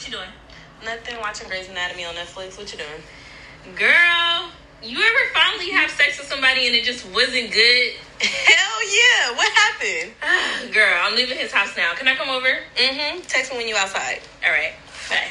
[0.00, 0.32] What you doing?
[0.82, 1.20] Nothing.
[1.20, 2.56] Watching Grey's Anatomy on Netflix.
[2.56, 3.76] What you doing?
[3.76, 4.50] Girl,
[4.82, 7.92] you ever finally have sex with somebody and it just wasn't good?
[8.18, 9.36] Hell yeah!
[9.36, 10.72] What happened?
[10.72, 11.92] Girl, I'm leaving his house now.
[11.96, 12.48] Can I come over?
[12.76, 13.20] Mm-hmm.
[13.26, 14.20] Text me when you outside.
[14.42, 14.72] All right.
[15.10, 15.28] Bye.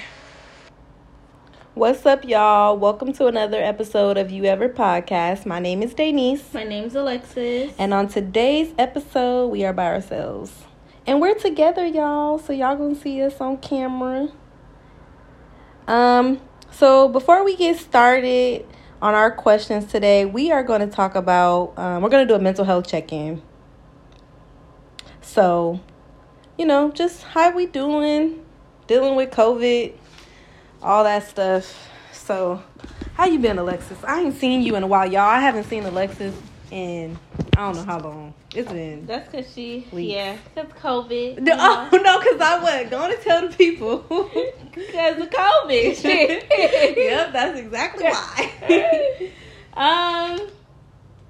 [1.74, 2.78] What's up, y'all?
[2.78, 5.48] Welcome to another episode of You Ever Podcast.
[5.48, 6.54] My name is Denise.
[6.54, 7.74] My name's Alexis.
[7.80, 10.54] And on today's episode, we are by ourselves.
[11.08, 12.38] And we're together, y'all.
[12.38, 14.30] So y'all gonna see us on camera.
[15.90, 16.40] Um,
[16.70, 18.64] so before we get started
[19.02, 22.36] on our questions today, we are going to talk about um, we're going to do
[22.36, 23.42] a mental health check-in.
[25.22, 25.80] So,
[26.60, 28.46] you know, just how we doing,
[28.86, 29.94] dealing with COVID,
[30.84, 31.90] all that stuff.
[32.14, 32.64] So,
[33.16, 33.98] how you been, Alexis?
[34.04, 35.22] I ain't seen you in a while, y'all.
[35.22, 36.36] I haven't seen Alexis
[36.72, 37.18] in
[37.58, 38.34] I don't know how long.
[38.56, 39.06] It's been.
[39.06, 40.14] That's because she, Weeks.
[40.14, 41.40] yeah, because COVID.
[41.40, 44.06] No, oh no, because I wasn't going to tell the people.
[44.72, 46.04] Because of COVID.
[46.98, 49.32] Yep, that's exactly why.
[49.74, 50.48] um,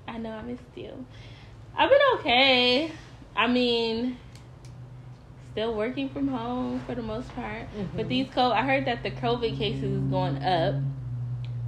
[0.07, 1.05] I know I missed you.
[1.75, 2.91] I've been okay.
[3.35, 4.17] I mean,
[5.51, 7.63] still working from home for the most part.
[7.95, 10.75] But these COVID, I heard that the COVID cases is going up.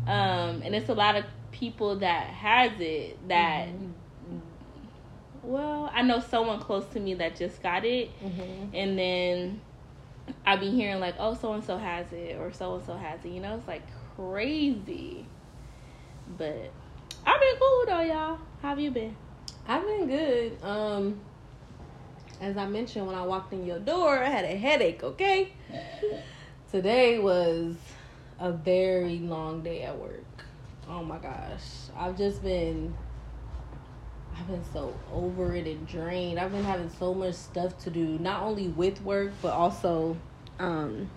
[0.07, 3.67] Um, and it's a lot of people that has it that.
[5.43, 8.75] Well, I know someone close to me that just got it, Mm-hmm.
[8.75, 9.61] and then
[10.45, 13.25] I be hearing like, oh, so and so has it, or so and so has
[13.25, 13.29] it.
[13.29, 13.81] You know, it's like
[14.15, 15.25] crazy.
[16.37, 16.71] But
[17.25, 18.37] I've been cool though, y'all.
[18.61, 19.15] How have you been?
[19.67, 20.63] I've been good.
[20.63, 21.19] Um,
[22.39, 25.03] as I mentioned when I walked in your door, I had a headache.
[25.03, 25.51] Okay.
[26.71, 27.75] Today was
[28.39, 30.20] a very long day at work.
[30.91, 31.63] Oh my gosh,
[31.95, 32.93] I've just been.
[34.37, 36.37] I've been so over it and drained.
[36.37, 40.17] I've been having so much stuff to do, not only with work but also,
[40.59, 41.09] um,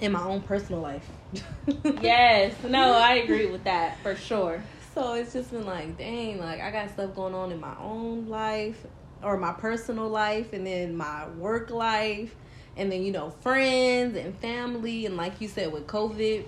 [0.00, 1.08] in my own personal life.
[2.02, 4.62] Yes, no, I agree with that for sure.
[4.94, 8.28] So it's just been like, dang, like I got stuff going on in my own
[8.28, 8.84] life
[9.22, 12.34] or my personal life and then my work life
[12.76, 15.06] and then, you know, friends and family.
[15.06, 16.44] And like you said, with COVID,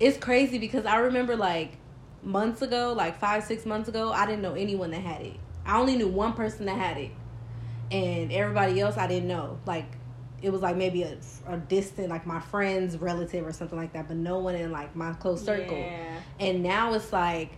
[0.00, 1.72] it's crazy because I remember like
[2.22, 5.36] months ago, like five, six months ago, I didn't know anyone that had it.
[5.64, 7.10] I only knew one person that had it.
[7.90, 9.58] And everybody else I didn't know.
[9.64, 9.86] Like,
[10.42, 11.16] it was like maybe a,
[11.48, 14.94] a distant, like my friend's relative or something like that, but no one in like
[14.94, 15.78] my close circle.
[15.78, 16.20] Yeah.
[16.38, 17.52] And now it's like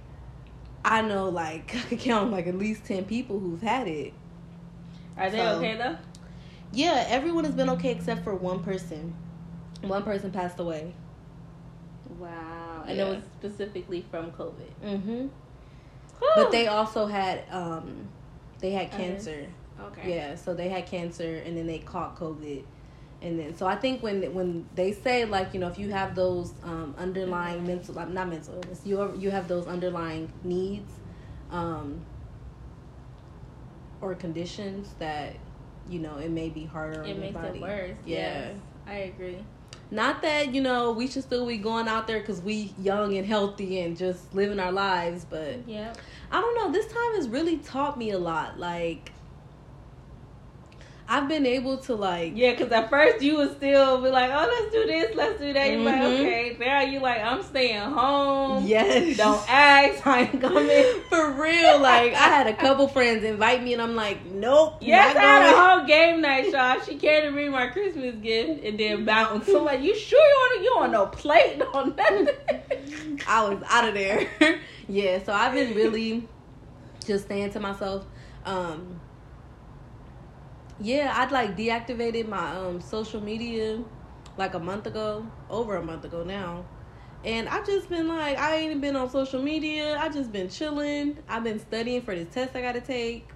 [0.85, 4.13] I know like I could count like at least ten people who've had it.
[5.17, 5.97] Are they So- okay though?
[6.71, 9.15] Yeah, everyone has been okay except for one person.
[9.81, 10.93] One person passed away.
[12.19, 12.85] Wow.
[12.87, 13.07] And Yeah.
[13.07, 14.73] it was specifically from COVID.
[14.85, 15.27] Mm-hmm.
[16.35, 18.09] But they also had um
[18.61, 19.47] they had cancer.
[19.81, 20.15] Okay.
[20.15, 22.65] Yeah, so they had cancer and then they caught COVID.
[23.23, 26.15] And then so I think when when they say like, you know, if you have
[26.15, 30.91] those um underlying mental like, not mental illness, you you have those underlying needs
[31.51, 32.01] um
[34.01, 35.35] or conditions that
[35.89, 37.59] you know, it may be harder on It your makes body.
[37.59, 37.97] it worse.
[38.05, 38.17] Yeah.
[38.17, 39.45] Yes, I agree.
[39.91, 43.27] Not that, you know, we should still be going out there cuz we young and
[43.27, 45.99] healthy and just living our lives, but Yep.
[46.31, 46.71] I don't know.
[46.71, 48.59] This time has really taught me a lot.
[48.59, 49.13] Like,
[51.11, 52.33] I've been able to like.
[52.37, 55.55] Yeah, because at first you would still be like, oh, let's do this, let's do
[55.55, 55.71] that.
[55.71, 56.21] You're like, Mhm.
[56.21, 56.57] okay.
[56.61, 58.67] Now you like, I'm staying home.
[58.67, 59.17] Yes.
[59.17, 60.07] Don't ask.
[60.07, 60.85] I ain't coming.
[61.09, 61.81] For real.
[61.81, 64.77] Like, I had a couple friends invite me, and I'm like, nope.
[64.83, 66.79] Yes, not I had a whole game night, y'all.
[66.85, 69.47] She came to me my Christmas gift and then bounced.
[69.47, 70.63] So like, you sure you want?
[70.63, 72.29] You want no plate, no nothing?
[73.27, 74.29] I was out of there.
[74.89, 75.23] yeah.
[75.25, 76.29] So I've been really
[77.07, 78.05] just saying to myself,
[78.45, 78.98] um,
[80.81, 83.83] yeah, I'd like deactivated my um social media
[84.37, 86.65] like a month ago, over a month ago now.
[87.25, 89.99] And I've just been like, I ain't been on social media.
[89.99, 91.19] I've just been chilling.
[91.29, 93.29] I've been studying for this test I gotta take.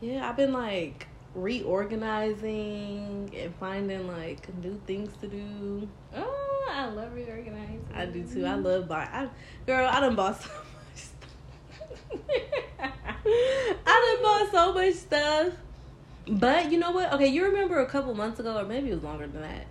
[0.00, 5.88] Yeah, I've been like reorganizing and finding like new things to do.
[6.16, 7.86] oh, I love reorganizing.
[7.94, 8.44] I do too.
[8.44, 9.08] I love buying.
[9.12, 9.28] I,
[9.66, 10.48] girl, I done bought so
[10.90, 11.34] much stuff.
[13.86, 15.52] I done bought so much stuff.
[16.28, 17.12] But you know what?
[17.14, 19.66] Okay, you remember a couple months ago, or maybe it was longer than that.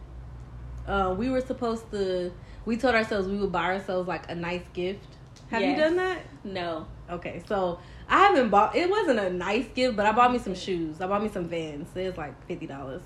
[0.87, 2.31] Uh, we were supposed to.
[2.65, 5.05] We told ourselves we would buy ourselves like a nice gift.
[5.49, 6.19] Have you done that?
[6.43, 6.87] no.
[7.09, 8.75] Okay, so I haven't bought.
[8.75, 10.99] It wasn't a nice gift, but I bought me some shoes.
[10.99, 11.87] I bought me some Vans.
[11.95, 13.01] It was like fifty dollars.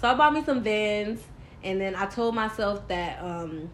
[0.00, 1.20] So I bought me some Vans,
[1.64, 3.70] and then I told myself that um,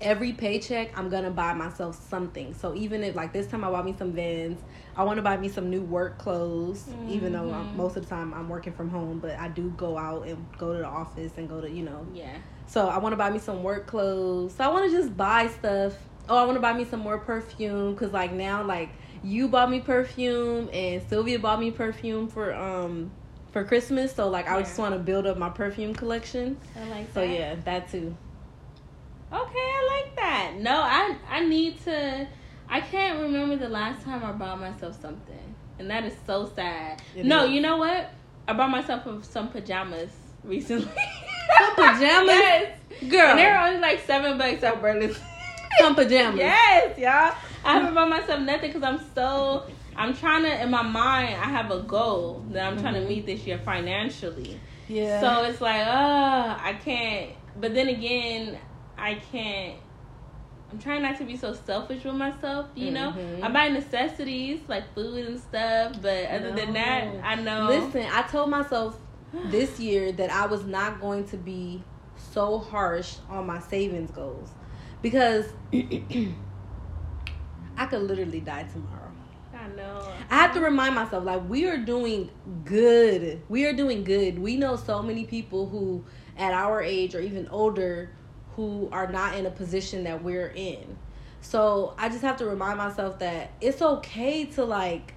[0.00, 2.54] every paycheck I'm gonna buy myself something.
[2.54, 4.60] So even if like this time I bought me some Vans,
[4.96, 6.84] I want to buy me some new work clothes.
[6.88, 7.10] Mm-hmm.
[7.10, 9.98] Even though I'm, most of the time I'm working from home, but I do go
[9.98, 12.06] out and go to the office and go to you know.
[12.12, 12.36] Yeah.
[12.66, 14.54] So I want to buy me some work clothes.
[14.54, 15.94] So I want to just buy stuff.
[16.28, 18.90] Oh, I want to buy me some more perfume because like now like
[19.22, 23.10] you bought me perfume and Sylvia bought me perfume for um
[23.52, 24.14] for Christmas.
[24.14, 26.56] So like I just want to build up my perfume collection.
[26.76, 27.14] I like that.
[27.14, 28.16] So yeah, that too.
[29.32, 30.54] Okay, I like that.
[30.58, 32.26] No, I I need to.
[32.68, 37.02] I can't remember the last time I bought myself something, and that is so sad.
[37.14, 37.50] It no, is.
[37.52, 38.10] you know what?
[38.46, 40.10] I bought myself some pajamas
[40.42, 40.90] recently.
[41.58, 42.78] Some pajamas, yes,
[43.08, 43.30] girl.
[43.30, 45.20] And they were only like seven bucks at Burlington.
[45.78, 47.36] Some pajamas, yes, y'all.
[47.64, 49.66] I haven't bought myself nothing because I'm so.
[49.94, 51.36] I'm trying to in my mind.
[51.36, 53.04] I have a goal that I'm trying mm-hmm.
[53.04, 54.58] to meet this year financially.
[54.88, 55.20] Yeah.
[55.20, 57.32] So it's like, oh, I can't.
[57.60, 58.58] But then again,
[58.98, 59.76] I can't.
[60.70, 63.12] I'm trying not to be so selfish with myself, you know.
[63.12, 63.44] Mm-hmm.
[63.44, 66.56] I buy necessities like food and stuff, but other no.
[66.56, 67.68] than that, I know.
[67.68, 68.98] Listen, I told myself
[69.46, 71.82] this year that I was not going to be
[72.16, 74.50] so harsh on my savings goals
[75.00, 76.34] because I
[77.86, 79.12] could literally die tomorrow.
[79.54, 80.12] I know.
[80.30, 82.30] I have to remind myself like we are doing
[82.64, 83.42] good.
[83.48, 84.38] We are doing good.
[84.38, 86.04] We know so many people who
[86.36, 88.10] at our age or even older
[88.58, 90.98] who are not in a position that we're in.
[91.40, 95.14] So I just have to remind myself that it's okay to like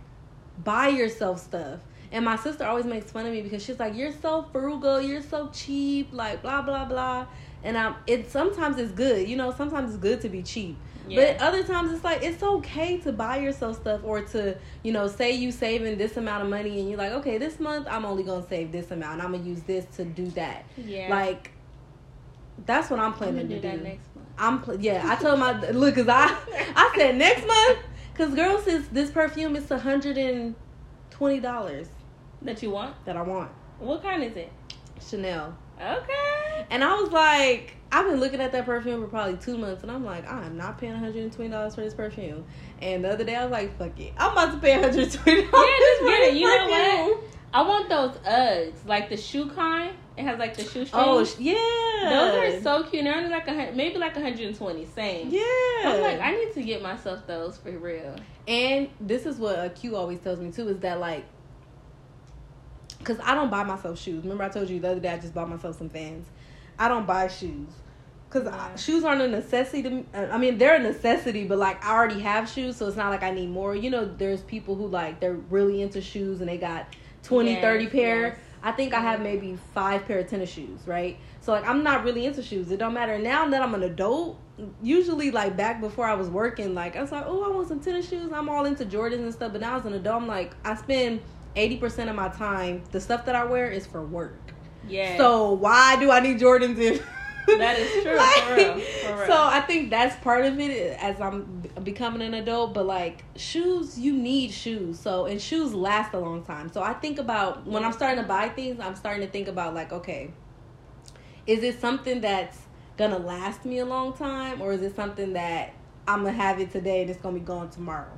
[0.63, 1.79] buy yourself stuff.
[2.11, 5.23] And my sister always makes fun of me because she's like, "You're so frugal, you're
[5.23, 7.25] so cheap, like blah blah blah."
[7.63, 9.51] And um, it sometimes it's good, you know.
[9.51, 10.77] Sometimes it's good to be cheap,
[11.07, 11.33] yeah.
[11.33, 15.07] but other times it's like it's okay to buy yourself stuff or to, you know,
[15.07, 18.21] say you saving this amount of money and you're like, okay, this month I'm only
[18.21, 19.19] gonna save this amount.
[19.19, 20.65] I'm gonna use this to do that.
[20.77, 21.09] Yeah.
[21.09, 21.51] Like
[22.65, 23.77] that's what I'm planning I'm to do.
[23.77, 23.83] do.
[23.83, 24.27] next month.
[24.37, 25.03] I'm pl- yeah.
[25.05, 26.25] I told my look, cause I
[26.75, 27.79] I said next month,
[28.15, 30.55] cause girl, since this perfume is hundred and
[31.09, 31.87] twenty dollars
[32.41, 33.51] that you want, that I want.
[33.79, 34.51] What kind is it?
[35.07, 35.57] Chanel.
[35.81, 36.65] Okay.
[36.69, 39.91] And I was like, I've been looking at that perfume for probably two months, and
[39.91, 42.45] I'm like, I'm not paying 120 dollars for this perfume.
[42.81, 45.53] And the other day, I was like, fuck it, I'm about to pay 120 dollars.
[45.53, 46.33] Yeah, just get it.
[46.35, 46.67] You know
[47.09, 47.23] what?
[47.53, 49.93] I want those Uggs, like the shoe kind.
[50.17, 51.35] It has like the shoe oh, strings.
[51.37, 53.03] Oh yeah, those are so cute.
[53.03, 54.85] They're only like a maybe like 120.
[54.85, 55.29] Same.
[55.29, 55.41] Yeah.
[55.85, 58.15] I'm like I need to get myself those for real.
[58.47, 61.25] And this is what a Q always tells me too is that like,
[63.03, 64.23] cause I don't buy myself shoes.
[64.23, 66.27] Remember I told you the other day I just bought myself some Vans.
[66.79, 67.69] I don't buy shoes.
[68.29, 68.75] Cause yeah.
[68.77, 70.05] shoes aren't a necessity to me.
[70.13, 73.09] Uh, I mean, they're a necessity, but like I already have shoes, so it's not
[73.09, 73.75] like I need more.
[73.75, 76.87] You know, there's people who like they're really into shoes and they got
[77.23, 78.27] 20, yes, 30 pair.
[78.27, 78.37] Yes.
[78.63, 81.17] I think I have maybe five pair of tennis shoes, right?
[81.41, 82.69] So like I'm not really into shoes.
[82.71, 84.39] It don't matter now that I'm an adult.
[84.83, 87.79] Usually like back before I was working, like I was like, oh, I want some
[87.79, 88.31] tennis shoes.
[88.31, 89.51] I'm all into Jordans and stuff.
[89.51, 91.21] But now as an adult, I'm like I spend
[91.55, 92.83] eighty percent of my time.
[92.91, 94.53] The stuff that I wear is for work.
[94.87, 95.17] Yeah.
[95.17, 97.03] So why do I need Jordans if
[97.47, 98.17] that is true.
[98.17, 99.27] like, for real, for real.
[99.27, 102.73] So I think that's part of it as I'm becoming an adult.
[102.73, 104.99] But like shoes, you need shoes.
[104.99, 106.71] So and shoes last a long time.
[106.71, 109.73] So I think about when I'm starting to buy things, I'm starting to think about
[109.73, 110.31] like, okay,
[111.47, 112.59] is it something that's
[112.97, 115.73] gonna last me a long time, or is it something that
[116.07, 118.17] I'm gonna have it today and it's gonna be gone tomorrow?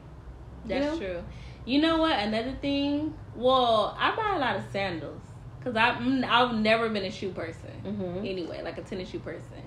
[0.65, 0.97] That's you know?
[0.97, 1.23] true.
[1.65, 2.19] You know what?
[2.19, 3.13] Another thing.
[3.35, 5.21] Well, I buy a lot of sandals.
[5.63, 8.19] Cause I've I've never been a shoe person mm-hmm.
[8.19, 9.61] anyway, like a tennis shoe person.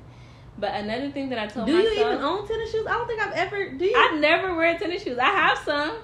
[0.59, 2.87] But another thing that I told myself do myself, you even own tennis shoes?
[2.87, 3.71] I don't think I've ever.
[3.73, 3.95] Do you?
[3.97, 5.19] I never wear tennis shoes.
[5.19, 5.97] I have some.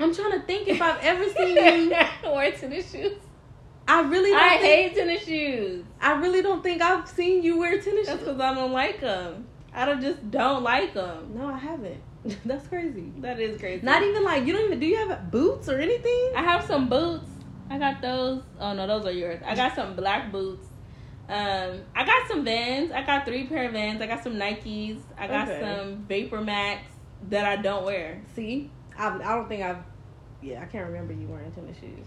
[0.00, 3.18] I'm trying to think if I've ever seen you wear tennis shoes.
[3.86, 5.84] I really don't I think, hate tennis shoes.
[6.00, 8.28] I really don't think I've seen you wear tennis That's shoes.
[8.28, 9.46] because I don't like them.
[9.74, 11.34] I don't just don't like them.
[11.34, 12.00] No, I haven't.
[12.44, 13.12] That's crazy.
[13.18, 13.84] That is crazy.
[13.84, 14.78] Not even like you don't even.
[14.78, 16.32] Do you have boots or anything?
[16.36, 17.28] I have some boots.
[17.72, 18.42] I got those.
[18.60, 19.40] Oh no, those are yours.
[19.46, 20.66] I got some black boots.
[21.26, 22.92] Um, I got some Vans.
[22.92, 24.02] I got three pair of Vans.
[24.02, 25.00] I got some Nikes.
[25.16, 25.60] I got okay.
[25.60, 26.82] some Vapor Max
[27.30, 28.20] that I don't wear.
[28.36, 29.78] See, I, I don't think I've.
[30.42, 32.06] Yeah, I can't remember you wearing tennis shoes.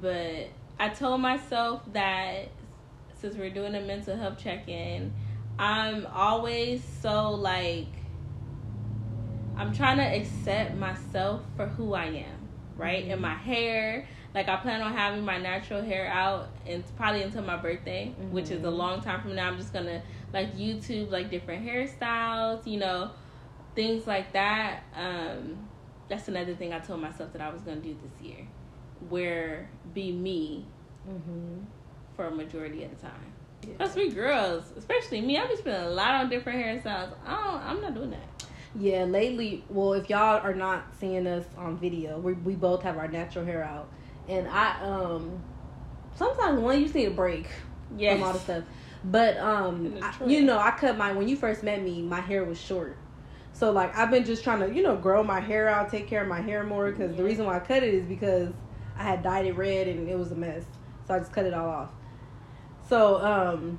[0.00, 0.48] But
[0.80, 2.48] I told myself that
[3.20, 5.12] since we're doing a mental health check in,
[5.60, 7.86] I'm always so like.
[9.56, 13.02] I'm trying to accept myself for who I am, right?
[13.02, 13.12] Mm-hmm.
[13.12, 17.42] And my hair, like I plan on having my natural hair out and probably until
[17.42, 18.32] my birthday, mm-hmm.
[18.32, 18.76] which is a mm-hmm.
[18.76, 19.48] long time from now.
[19.48, 23.10] I'm just gonna like YouTube like different hairstyles, you know,
[23.74, 24.82] things like that.
[24.94, 25.68] Um,
[26.08, 28.46] that's another thing I told myself that I was gonna do this year,
[29.08, 30.66] where be me
[31.08, 31.64] mm-hmm.
[32.16, 33.32] for a majority of the time.
[33.76, 37.12] Plus, we girls, especially me, I be spending a lot on different hairstyles.
[37.26, 38.44] I don't, I'm not doing that.
[38.78, 42.98] Yeah, lately, well, if y'all are not seeing us on video, we we both have
[42.98, 43.88] our natural hair out,
[44.28, 45.42] and I um
[46.16, 47.48] sometimes one you need a break
[47.96, 48.18] Yes.
[48.18, 48.64] from all the stuff.
[49.04, 52.44] But um, I- you know, I cut my when you first met me, my hair
[52.44, 52.96] was short.
[53.52, 56.22] So like I've been just trying to you know grow my hair out, take care
[56.22, 58.52] of my hair more because the reason why I cut it is because
[58.96, 60.64] I had dyed it red and it was a mess.
[61.06, 61.90] So I just cut it all off.
[62.88, 63.78] So um,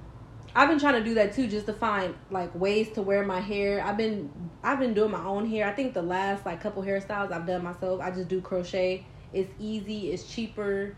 [0.55, 3.39] I've been trying to do that too, just to find like ways to wear my
[3.39, 3.83] hair.
[3.83, 5.67] I've been I've been doing my own hair.
[5.67, 8.01] I think the last like couple hairstyles I've done myself.
[8.01, 9.05] I just do crochet.
[9.33, 10.11] It's easy.
[10.11, 10.95] It's cheaper.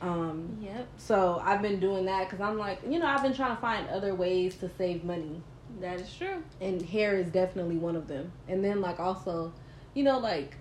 [0.00, 0.88] Um, Yep.
[0.96, 3.86] so I've been doing that because I'm like, you know, I've been trying to find
[3.88, 5.42] other ways to save money,
[5.80, 6.42] That is true.
[6.60, 8.32] and hair is definitely one of them.
[8.48, 9.52] And then like also,
[9.92, 10.56] you know, like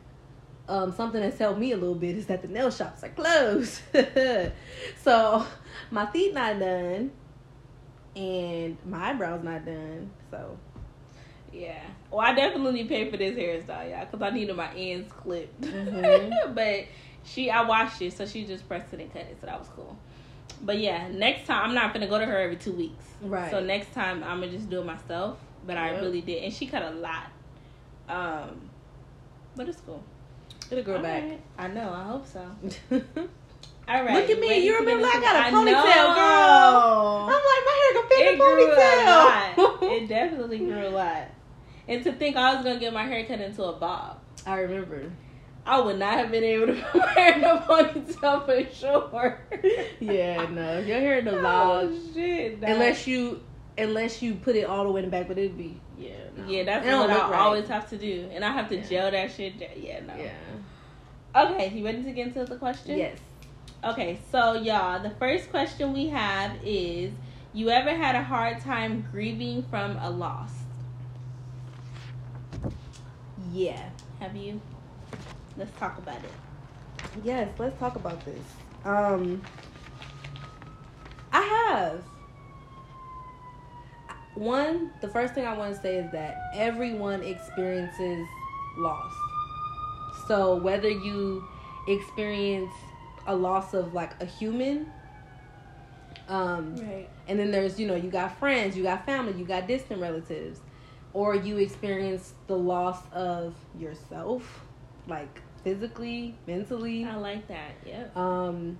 [0.67, 3.81] um, something that's helped me a little bit is that the nail shops are closed.
[5.03, 5.45] so
[5.89, 7.11] my feet not done,
[8.15, 10.11] and my eyebrows not done.
[10.31, 10.57] So
[11.53, 11.81] Yeah.
[12.11, 15.61] Well, I definitely pay for this hairstyle, y'all, because I needed my ends clipped.
[15.61, 16.53] Mhm.
[16.55, 16.85] but
[17.25, 19.67] she, I washed it, so she just pressed it and cut it, so that was
[19.75, 19.97] cool.
[20.61, 23.05] But yeah, next time I'm not gonna go to her every two weeks.
[23.21, 25.37] right, So next time I'm gonna just do it myself.
[25.65, 27.27] But I really did, and she cut a lot.
[28.07, 28.69] Um,
[29.55, 30.01] but it's cool.
[30.71, 31.23] it'll grow back.
[31.23, 31.41] Alright.
[31.57, 31.91] I know.
[31.93, 32.39] I hope so.
[32.91, 34.13] All right.
[34.13, 34.47] Look at me.
[34.49, 36.15] ready You remember I got a I ponytail, know.
[36.15, 37.27] girl.
[37.27, 39.81] I'm like my hair gonna fit It in grew a ponytail.
[39.81, 39.83] lot.
[39.93, 41.27] It definitely grew a lot.
[41.87, 45.11] And to think I was gonna get my hair cut into a bob, I remember.
[45.69, 49.39] I would not have been able to put my hair in a ponytail for sure.
[49.99, 50.79] Yeah, no.
[50.79, 52.57] Your hair in the Oh bob, shit!
[52.63, 53.41] unless you
[53.77, 56.09] unless you put it all the way in the back, but it'd be yeah.
[56.35, 56.47] No.
[56.47, 57.39] yeah, that's what I right.
[57.39, 58.89] always have to do, and I have to Yeah.
[58.89, 59.59] gel that shit.
[59.59, 59.69] down.
[59.77, 60.13] Yeah, no.
[60.15, 60.31] Yeah.
[61.43, 62.97] Okay, you ready to get into the question?
[62.97, 63.19] Yes.
[63.83, 67.11] Okay, so y'all, the first question we have is:
[67.53, 70.51] You ever had a hard time grieving from a loss?
[73.51, 73.89] Yeah.
[74.19, 74.59] Have you?
[75.59, 76.31] Let's talk about it.
[77.23, 77.49] Yes.
[77.59, 78.43] Let's talk about this.
[78.85, 79.41] Um.
[81.31, 82.03] I have.
[84.35, 88.25] One, the first thing I want to say is that everyone experiences
[88.77, 89.13] loss.
[90.27, 91.43] So whether you
[91.87, 92.71] experience
[93.27, 94.87] a loss of like a human,
[96.29, 97.09] um, Right.
[97.27, 100.61] And then there's, you know, you got friends, you got family, you got distant relatives,
[101.13, 104.63] or you experience the loss of yourself,
[105.07, 107.71] like physically, mentally, I like that.
[107.85, 108.15] Yep.
[108.17, 108.77] um,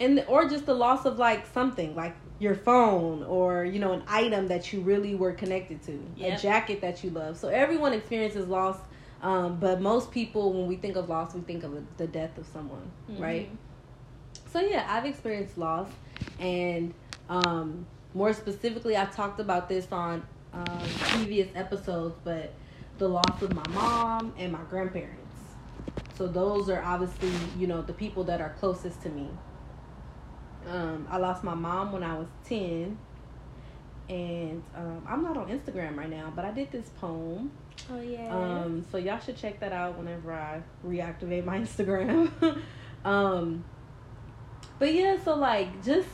[0.00, 4.02] and or just the loss of like something, like your phone, or you know, an
[4.08, 6.38] item that you really were connected to, Yep.
[6.38, 7.36] a jacket that you love.
[7.36, 8.78] So everyone experiences loss,
[9.22, 12.46] um, but most people, when we think of loss, we think of the death of
[12.46, 13.50] someone, right?
[14.52, 15.88] So yeah, I've experienced loss,
[16.38, 16.94] and
[17.28, 20.22] um, more specifically, I talked about this on
[20.54, 22.16] um, previous episodes.
[22.24, 22.52] But
[22.98, 25.27] the loss of my mom and my grandparents.
[26.18, 29.28] So those are obviously you know the people that are closest to me.
[30.68, 32.98] Um, I lost my mom when I was ten,
[34.08, 37.52] and um, I'm not on Instagram right now, but I did this poem.
[37.88, 38.36] Oh yeah.
[38.36, 42.62] Um, so y'all should check that out whenever I reactivate my Instagram.
[43.04, 43.64] um,
[44.80, 46.08] but yeah, so like just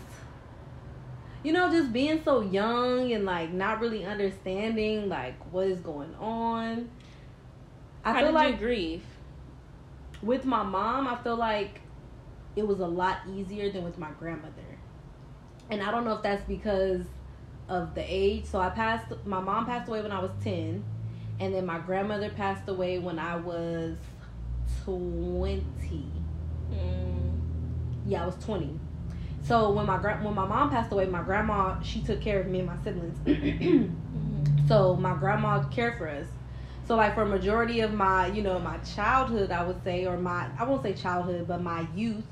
[1.42, 6.14] you know, just being so young and like not really understanding like what is going
[6.16, 6.90] on.
[8.04, 9.02] I How feel like you grieve?
[10.24, 11.80] With my mom, I feel like
[12.56, 14.78] it was a lot easier than with my grandmother.
[15.70, 17.02] And I don't know if that's because
[17.68, 18.44] of the age.
[18.46, 20.84] So I passed my mom passed away when I was 10
[21.40, 23.96] and then my grandmother passed away when I was
[24.84, 25.64] 20.
[26.72, 27.40] Mm,
[28.06, 28.78] Yeah, I was 20.
[29.42, 32.46] So when my gra- when my mom passed away, my grandma she took care of
[32.46, 33.18] me and my siblings.
[33.26, 34.68] mhm.
[34.68, 36.26] So my grandma cared for us.
[36.86, 40.18] So like for a majority of my, you know, my childhood, I would say, or
[40.18, 42.26] my I won't say childhood, but my youth,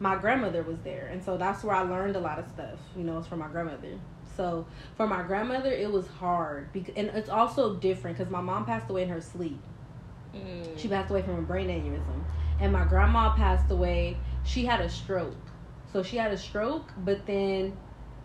[0.00, 2.78] my grandmother was there, and so that's where I learned a lot of stuff.
[2.96, 3.98] You know, it's from my grandmother.
[4.36, 4.66] So
[4.96, 8.90] for my grandmother, it was hard, because, and it's also different because my mom passed
[8.90, 9.60] away in her sleep.
[10.34, 10.78] Mm.
[10.78, 12.24] She passed away from a brain aneurysm,
[12.60, 14.16] and my grandma passed away.
[14.44, 15.36] She had a stroke,
[15.92, 17.76] so she had a stroke, but then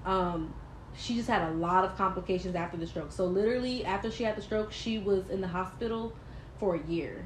[0.06, 0.54] um,
[0.98, 3.12] she just had a lot of complications after the stroke.
[3.12, 6.14] So literally, after she had the stroke, she was in the hospital
[6.60, 7.26] for a year.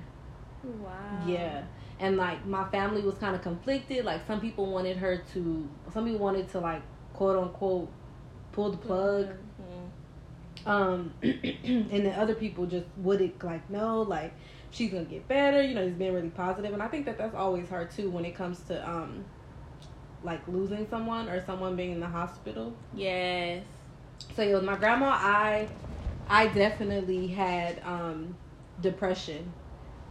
[0.64, 0.92] Wow.
[1.28, 1.64] Yeah.
[2.00, 4.06] And like my family was kind of conflicted.
[4.06, 6.82] Like some people wanted her to, some people wanted to like
[7.14, 7.90] quote unquote
[8.52, 9.30] pull the plug.
[9.62, 10.68] Mhm.
[10.68, 14.34] Um, and then other people just wouldn't like no, like
[14.72, 15.62] she's gonna get better.
[15.62, 16.32] You know, just being really.
[16.74, 19.26] And I think that that's always hard too when it comes to um,
[20.26, 22.74] like losing someone or someone being in the hospital.
[22.94, 23.64] Yes.
[24.36, 25.70] So yeah, with my grandma, I
[26.28, 28.36] I definitely had um
[28.82, 29.54] depression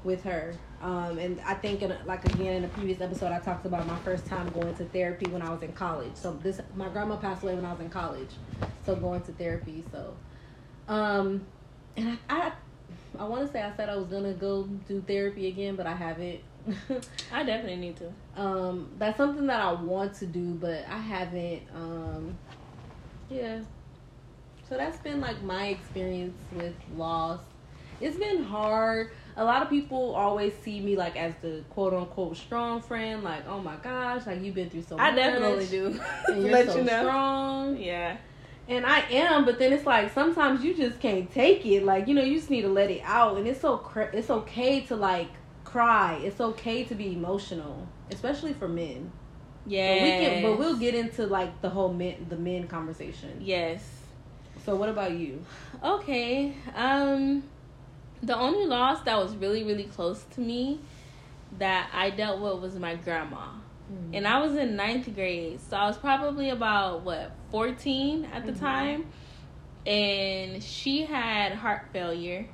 [0.05, 0.55] with her.
[0.81, 3.97] Um, and I think, in, like again in a previous episode, I talked about my
[3.99, 6.17] first time going to therapy when I was in college.
[6.17, 8.31] So this, my grandma passed away when I was in college,
[8.85, 9.85] so going to therapy.
[9.91, 10.15] So,
[10.89, 11.47] um,
[11.97, 12.53] and I, I,
[13.19, 15.95] I want to say I said I was gonna go do therapy again, but I
[15.95, 16.41] haven't.
[17.33, 18.13] I definitely need to.
[18.41, 21.63] Um, that's something that I want to do, but I haven't.
[21.75, 22.39] Um,
[23.29, 23.61] yeah.
[24.69, 27.41] So that's been like my experience with loss.
[28.01, 32.37] It's been hard a lot of people always see me like as the quote unquote
[32.37, 33.23] strong friend.
[33.25, 35.13] Like, oh my gosh, like you've been through so I much.
[35.13, 36.01] I definitely do.
[36.29, 37.03] And you're Let so you know.
[37.03, 37.77] strong.
[37.77, 38.17] Yeah.
[38.67, 41.85] And I am, but then it's like sometimes you just can't take it.
[41.85, 44.31] Like you know, you just need to let it out, and it's so cr- it's
[44.31, 45.29] okay to like
[45.75, 46.21] cry.
[46.23, 49.11] It's okay to be emotional, especially for men.
[49.67, 49.95] Yeah.
[49.95, 53.41] But we can, but we'll get into like the whole men the men conversation.
[53.41, 53.83] Yes.
[54.65, 55.45] So what about you?
[55.83, 56.55] Okay.
[56.77, 57.43] Um
[58.23, 60.79] the only loss that was really really close to me
[61.59, 63.49] that I dealt with was my grandma.
[63.93, 64.17] Mm.
[64.17, 68.53] And I was in ninth grade, so I was probably about what fourteen at the
[68.53, 68.61] Mhm.
[68.61, 69.07] time,
[69.85, 72.47] and she had heart failure,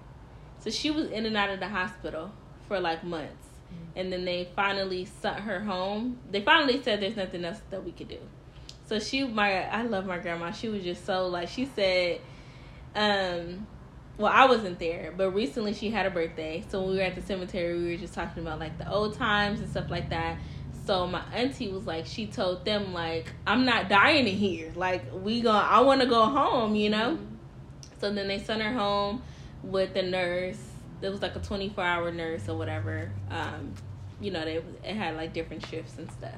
[0.61, 2.31] so she was in and out of the hospital
[2.71, 3.49] for like months,
[3.97, 6.21] and then they finally sent her home.
[6.31, 8.21] They finally said there's nothing else that we could do.
[8.87, 10.53] So she, my, I love my grandma.
[10.53, 12.21] She was just so like she said,
[12.95, 13.67] um,
[14.19, 16.63] well, I wasn't there, but recently she had a birthday.
[16.69, 19.17] So when we were at the cemetery, we were just talking about like the old
[19.19, 20.39] times and stuff like that.
[20.87, 24.73] So my auntie was like, she told them like, I'm not dying in here.
[24.77, 27.19] Like we going I want to go home, you know.
[28.01, 29.23] So then they sent her home
[29.65, 30.70] with the nurse.
[31.03, 33.13] It was like a 24 hour nurse or whatever.
[33.31, 33.75] Um,
[34.21, 36.35] you know, they it had like different shifts and stuff.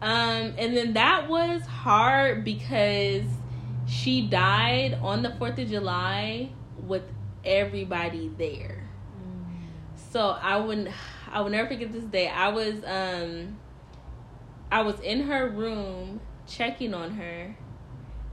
[0.00, 3.24] Um, and then that was hard because
[3.86, 7.04] she died on the 4th of July with
[7.44, 8.82] everybody there.
[10.12, 10.88] So I wouldn't,
[11.32, 12.28] I will never forget this day.
[12.28, 13.56] I was um
[14.70, 17.56] I was in her room checking on her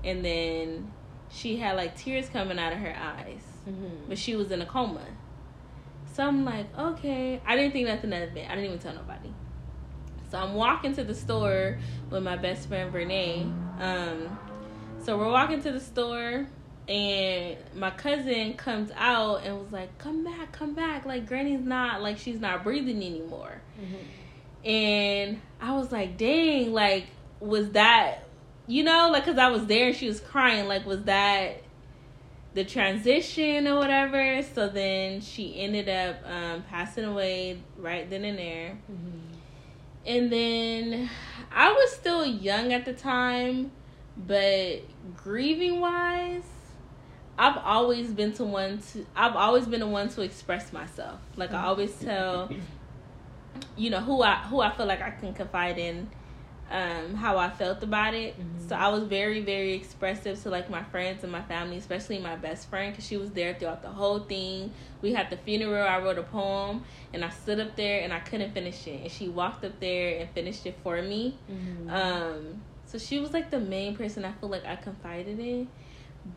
[0.03, 0.91] and then
[1.29, 3.43] she had like tears coming out of her eyes.
[3.69, 4.09] Mm-hmm.
[4.09, 5.05] But she was in a coma.
[6.19, 7.39] So I'm like, okay.
[7.47, 8.45] I didn't think nothing of it.
[8.45, 9.31] I didn't even tell nobody.
[10.29, 11.77] So I'm walking to the store
[12.09, 13.53] with my best friend Vernay.
[13.79, 14.37] Um,
[15.01, 16.45] so we're walking to the store,
[16.89, 21.05] and my cousin comes out and was like, "Come back, come back!
[21.05, 23.61] Like Granny's not like she's not breathing anymore."
[24.65, 26.73] And I was like, "Dang!
[26.73, 27.07] Like
[27.39, 28.25] was that,
[28.67, 30.67] you know, like because I was there and she was crying.
[30.67, 31.63] Like was that?"
[32.59, 34.43] The transition or whatever.
[34.43, 38.77] So then she ended up um, passing away right then and there.
[40.05, 41.09] And then
[41.51, 43.71] I was still young at the time,
[44.17, 44.81] but
[45.15, 46.43] grieving wise,
[47.37, 51.21] I've always been to one to I've always been the one to express myself.
[51.37, 52.49] Like I always tell
[53.77, 56.09] you know who I who I feel like I can confide in
[56.71, 58.35] um how I felt about it.
[58.67, 62.35] So I was very very expressive to like my friends and my family, especially my
[62.35, 64.73] best friend cuz she was there throughout the whole thing.
[65.01, 68.19] We had the funeral, I wrote a poem and I stood up there and I
[68.19, 71.35] couldn't finish it and she walked up there and finished it for me.
[71.89, 75.69] Um so she was like the main person I feel like I confided in.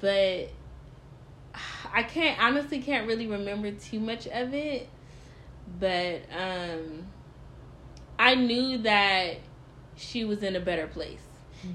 [0.01, 0.51] But
[1.95, 4.89] I can't honestly can't really remember too much of it.
[5.79, 7.07] But um
[8.19, 9.39] I knew that
[9.97, 11.23] she was in a better place.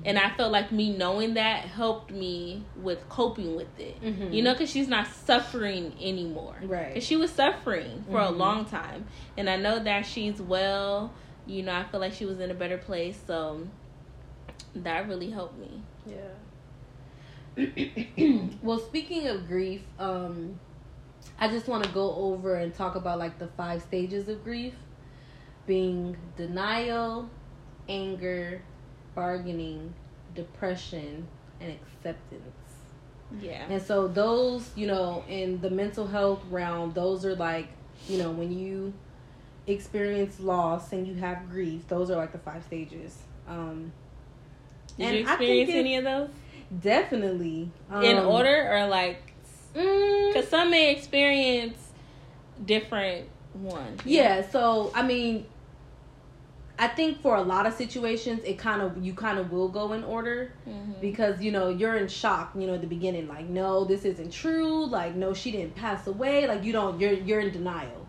[0.04, 4.02] And I felt like me knowing that helped me with coping with it.
[4.04, 4.34] Mhm.
[4.34, 6.58] You know, because she's not suffering anymore.
[6.62, 6.94] Right.
[6.94, 8.38] Because she was suffering for a Mhm.
[8.38, 9.06] long time.
[9.38, 11.14] And I know that she's well.
[11.46, 13.18] You know, I feel like she was in a better place.
[13.26, 13.66] So
[14.76, 15.82] that really helped me.
[16.06, 16.36] Yeah.
[18.62, 20.60] well, speaking of grief, um,
[21.40, 24.76] I just want to go over and talk about like the five stages of grief
[25.66, 27.30] being denial,
[27.90, 28.62] anger,
[29.16, 29.94] bargaining,
[30.36, 31.28] depression,
[31.60, 32.44] and acceptance.
[33.42, 33.66] Yeah.
[33.70, 37.68] And so those, you know, in the mental health realm, those are like,
[38.08, 38.94] you know, when you
[39.66, 43.18] experience loss and you have grief, those are like the five stages.
[43.48, 43.92] Um
[44.98, 46.30] Did and you experience any of those?
[46.82, 47.70] definitely
[48.02, 49.34] In um, order or like.
[49.76, 51.78] mm, Because some may experience
[52.66, 54.02] different ones.
[54.06, 55.46] Yeah, so I mean,
[56.80, 59.94] I think for a lot of situations, it kind of you kind of will go
[59.94, 61.00] in order Mhm.
[61.02, 62.52] because you know you're in shock.
[62.56, 64.86] You know, at the beginning, like no, this isn't true.
[64.86, 66.48] Like no, she didn't pass away.
[66.48, 68.06] Like you don't, you're you're in denial,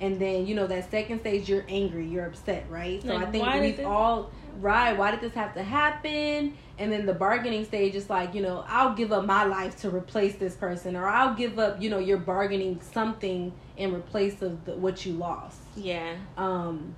[0.00, 3.30] and then you know that second stage you're angry you're upset right so Like, i
[3.30, 4.30] think we've this- all
[4.60, 8.42] right why did this have to happen and then the bargaining stage is like you
[8.42, 11.88] know i'll give up my life to replace this person or i'll give up you
[11.90, 16.14] know you're bargaining something in replace of the, what you lost Yeah.
[16.36, 16.96] um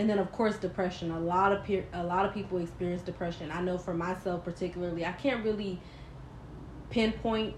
[0.00, 1.10] and then of course depression.
[1.10, 3.50] A lot of peer, a lot of people experience depression.
[3.50, 5.78] I know for myself particularly i can't really
[6.88, 7.54] pinpoint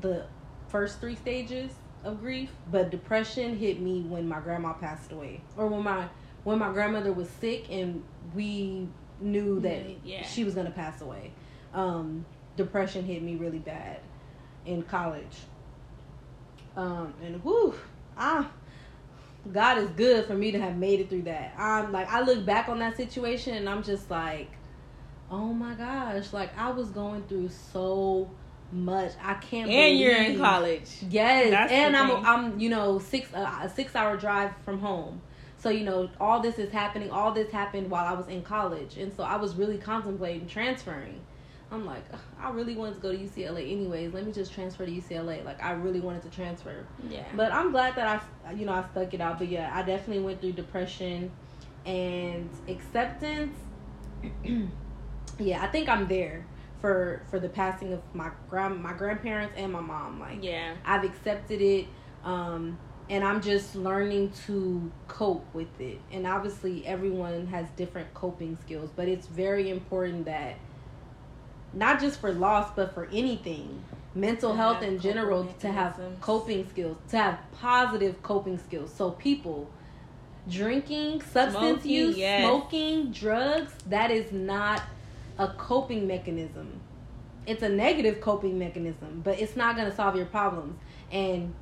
[0.00, 0.24] the
[0.68, 1.72] first three stages
[2.04, 6.08] of grief but depression hit me when my grandma passed away or when my
[6.44, 8.02] when my grandmother was sick and
[8.34, 8.88] we
[9.20, 10.22] knew that Yeah.
[10.24, 11.32] she was going to pass away.
[11.74, 12.24] Um
[12.56, 13.98] depression hit me really bad
[14.64, 15.36] in college.
[16.76, 17.74] Um and whew
[18.16, 18.48] ah
[19.52, 21.54] God is good for me to have made it through that.
[21.58, 24.50] I'm like I look back on that situation and I'm just like,
[25.30, 28.30] oh my gosh, like I was going through so
[28.72, 29.12] much.
[29.22, 29.70] I can't.
[29.70, 30.88] And you're in college.
[31.08, 32.24] Yes, That's and I'm thing.
[32.24, 35.20] I'm you know six uh, a six hour drive from home.
[35.58, 37.10] So you know all this is happening.
[37.10, 41.20] All this happened while I was in college, and so I was really contemplating transferring.
[41.72, 42.02] I'm like,
[42.40, 44.12] I really wanted to go to UCLA anyways.
[44.12, 45.44] Let me just transfer to UCLA.
[45.44, 46.84] Like I really wanted to transfer.
[47.08, 47.24] Yeah.
[47.36, 49.38] But I'm glad that I, you know, I stuck it out.
[49.38, 51.30] But yeah, I definitely went through depression
[51.86, 53.56] and acceptance.
[55.38, 56.44] yeah, I think I'm there
[56.80, 60.18] for for the passing of my grand my grandparents and my mom.
[60.18, 60.74] Like, yeah.
[60.84, 61.86] I've accepted it,
[62.24, 62.78] um,
[63.08, 66.00] and I'm just learning to cope with it.
[66.10, 70.56] And obviously, everyone has different coping skills, but it's very important that
[71.72, 73.82] not just for loss, but for anything,
[74.14, 78.92] mental health in general, to have coping skills, to have positive coping skills.
[78.92, 79.70] So people.
[80.48, 82.42] Drinking, substance Smoking, use, yes.
[82.42, 84.82] smoking, drugs, that is not
[85.38, 86.80] a coping mechanism.
[87.46, 90.76] It's a negative coping mechanism, but it's not going to solve your problems.
[91.12, 91.54] And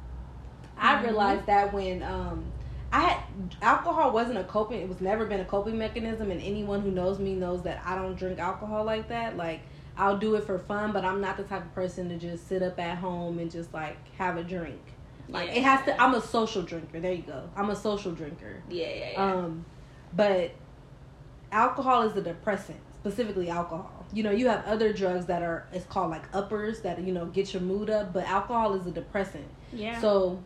[0.78, 1.02] I Mhm.
[1.02, 2.44] realized that when um,
[2.92, 3.18] I had
[3.60, 4.80] alcohol wasn't a coping.
[4.80, 7.94] It was never been a coping mechanism, and anyone who knows me knows that I
[7.94, 9.36] don't drink alcohol like that.
[9.36, 9.60] Like
[9.98, 12.62] I'll do it for fun, but I'm not the type of person to just sit
[12.62, 14.80] up at home and just like have a drink.
[15.28, 16.00] Like it has to.
[16.00, 17.00] I'm a social drinker.
[17.00, 17.50] There you go.
[17.56, 18.62] I'm a social drinker.
[18.70, 19.24] Yeah, yeah, yeah.
[19.24, 19.66] Um,
[20.14, 20.52] but
[21.52, 24.06] alcohol is a depressant, specifically alcohol.
[24.12, 27.26] You know, you have other drugs that are it's called like uppers that you know
[27.26, 29.46] get your mood up, but alcohol is a depressant.
[29.72, 30.00] yeah.
[30.00, 30.42] So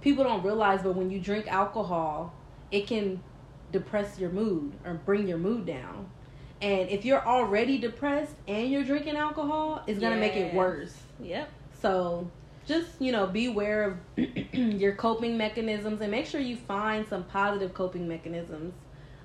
[0.00, 2.34] people don't realize, but when you drink alcohol,
[2.72, 3.22] it can
[3.70, 6.10] depress your mood or bring your mood down.
[6.62, 10.94] And if you're already depressed and you're drinking alcohol, it's gonna make it worse.
[11.18, 11.48] yep.
[11.80, 12.30] So
[12.66, 13.98] just, you know, be aware of
[14.52, 18.74] your coping mechanisms and make sure you find some positive coping mechanisms.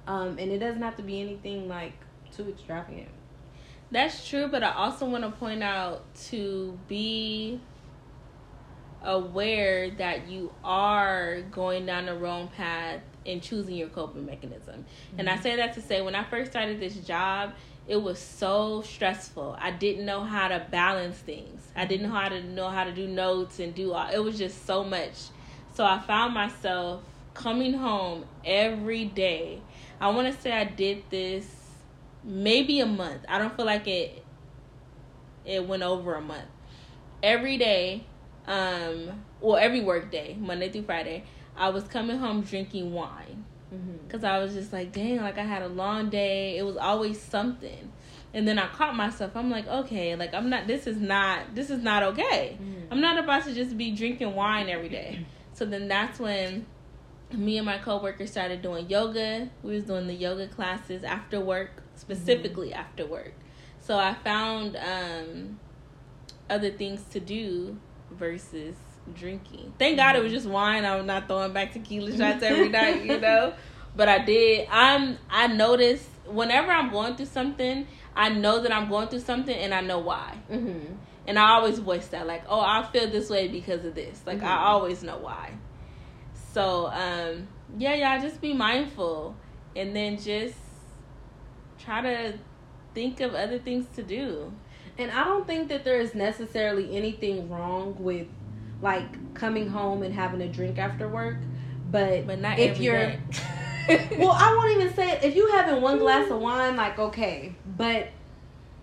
[0.08, 1.94] Um, and it doesn't have to be anything like
[2.36, 3.10] too extravagant.
[3.92, 7.60] That's true, but I also want to point out to be
[9.06, 14.86] aware that you are going down the wrong path and choosing your coping mechanism.
[15.18, 15.44] And I mm-hmm.
[15.44, 17.54] say that to say when I first started this job,
[17.88, 19.56] it was so stressful.
[19.60, 21.62] I didn't know how to balance things.
[21.76, 24.10] I didn't know how to know how to do notes and do all.
[24.10, 25.14] It was just so much.
[25.74, 29.62] So I found myself coming home every day.
[30.02, 31.48] I want to say I did this
[32.24, 33.24] maybe a month.
[33.30, 34.24] I don't feel like it
[35.46, 36.48] it went over a month.
[37.22, 38.06] Every day,
[38.48, 41.24] um, well, every work day, Monday through Friday,
[41.58, 44.06] I was coming home drinking wine Mm-hmm.
[44.06, 46.58] because I was just like, dang, like I had a long day.
[46.58, 47.92] It was always something.
[48.34, 49.32] And then I caught myself.
[49.36, 50.68] I'm like, okay, like I'm not.
[50.68, 51.56] This is not.
[51.56, 52.58] This is not okay.
[52.62, 52.88] Mhm.
[52.92, 55.26] I'm not about to just be drinking wine every day.
[55.54, 56.66] So then that's when
[57.34, 59.50] me and my coworker started doing yoga.
[59.64, 63.34] We was doing the yoga classes after work, specifically after work.
[63.80, 65.60] So I found um,
[66.50, 67.78] other things to do
[68.18, 68.76] versus
[69.14, 69.74] drinking.
[69.78, 70.86] Thank God it was just wine.
[70.86, 73.54] I'm not throwing back tequila shots every night, you know.
[73.96, 74.68] But I did.
[74.72, 75.18] I'm.
[75.30, 79.74] I noticed whenever I'm going through something, I know that I'm going through something, and
[79.74, 80.38] I know why.
[80.52, 80.94] Mm-hmm.
[81.28, 84.22] And I always voice that, like, oh, I feel this way because of this.
[84.28, 84.62] Like, I Mhm.
[84.62, 85.54] always know why.
[86.54, 87.48] So, um,
[87.78, 89.36] yeah, yeah, just be mindful.
[89.76, 90.56] And then just
[91.80, 92.38] try to
[92.94, 94.54] think of other things to do.
[94.98, 98.28] And I don't think that there is necessarily anything wrong with
[98.82, 101.38] like coming home and having a drink after work.
[101.92, 103.14] But, But not if you're
[104.18, 108.08] well, I won't even say if you having one glass of wine, like okay, but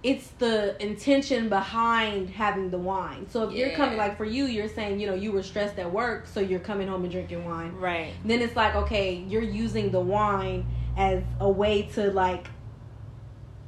[0.02, 3.26] it's the intention behind having the wine.
[3.28, 5.92] So if you're coming, like for you, you're saying you know you were stressed at
[5.92, 7.74] work, so you're coming home and drinking wine.
[7.76, 8.12] right.
[8.24, 12.46] Then it's like okay, you're using the wine as a way to like,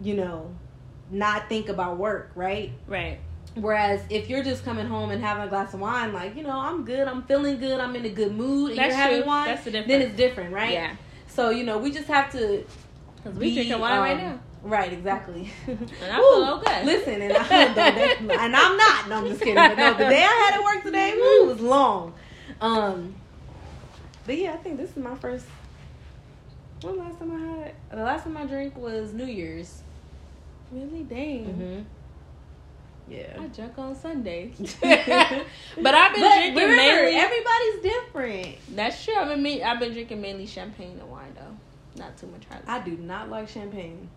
[0.00, 0.54] you know,
[1.10, 2.72] not think about work, right?
[2.86, 3.18] Right.
[3.54, 6.58] Whereas if you're just coming home and having a glass of wine, like you know,
[6.58, 9.26] I'm good, I'm feeling good, I'm in a good mood, and That's you're having true.
[9.28, 9.88] wine, That's the difference.
[9.88, 10.72] then it's different, right?
[10.72, 10.96] Yeah.
[11.28, 12.64] So you know, we just have to
[13.16, 14.40] Because we be, drinking wine right um, now.
[14.64, 15.52] Right, exactly.
[15.68, 16.84] And I feel okay.
[16.84, 19.08] Listen, and, I, and I'm not.
[19.08, 19.54] No, I'm just kidding.
[19.54, 22.14] But no, the day I had to work today, woo, was long.
[22.60, 23.14] Um,
[24.26, 25.46] but yeah, I think this is my first.
[26.80, 27.74] When last time I had?
[27.90, 29.82] The last time I drank was New Year's.
[30.72, 31.02] Really?
[31.04, 31.44] Dang.
[31.46, 31.82] Mm-hmm.
[33.12, 33.36] Yeah.
[33.38, 34.52] I drunk on Sunday.
[34.58, 37.16] but I've been But drinking remember, mainly.
[37.16, 38.56] everybody's different.
[38.74, 39.14] That's true.
[39.14, 42.02] I've been, I've been drinking mainly champagne and wine, though.
[42.02, 42.62] Not too much hard.
[42.66, 44.08] I do not like champagne.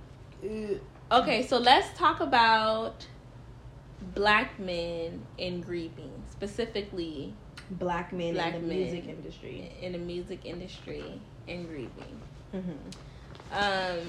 [0.43, 0.79] Ugh.
[1.11, 3.05] Okay, so let's talk about
[4.15, 7.33] black men in grieving, specifically
[7.71, 8.77] Black men Black in the men.
[8.77, 9.71] music industry.
[9.81, 12.21] in the music industry and grieving.
[12.55, 12.71] Mm-hmm.
[13.51, 14.07] Um,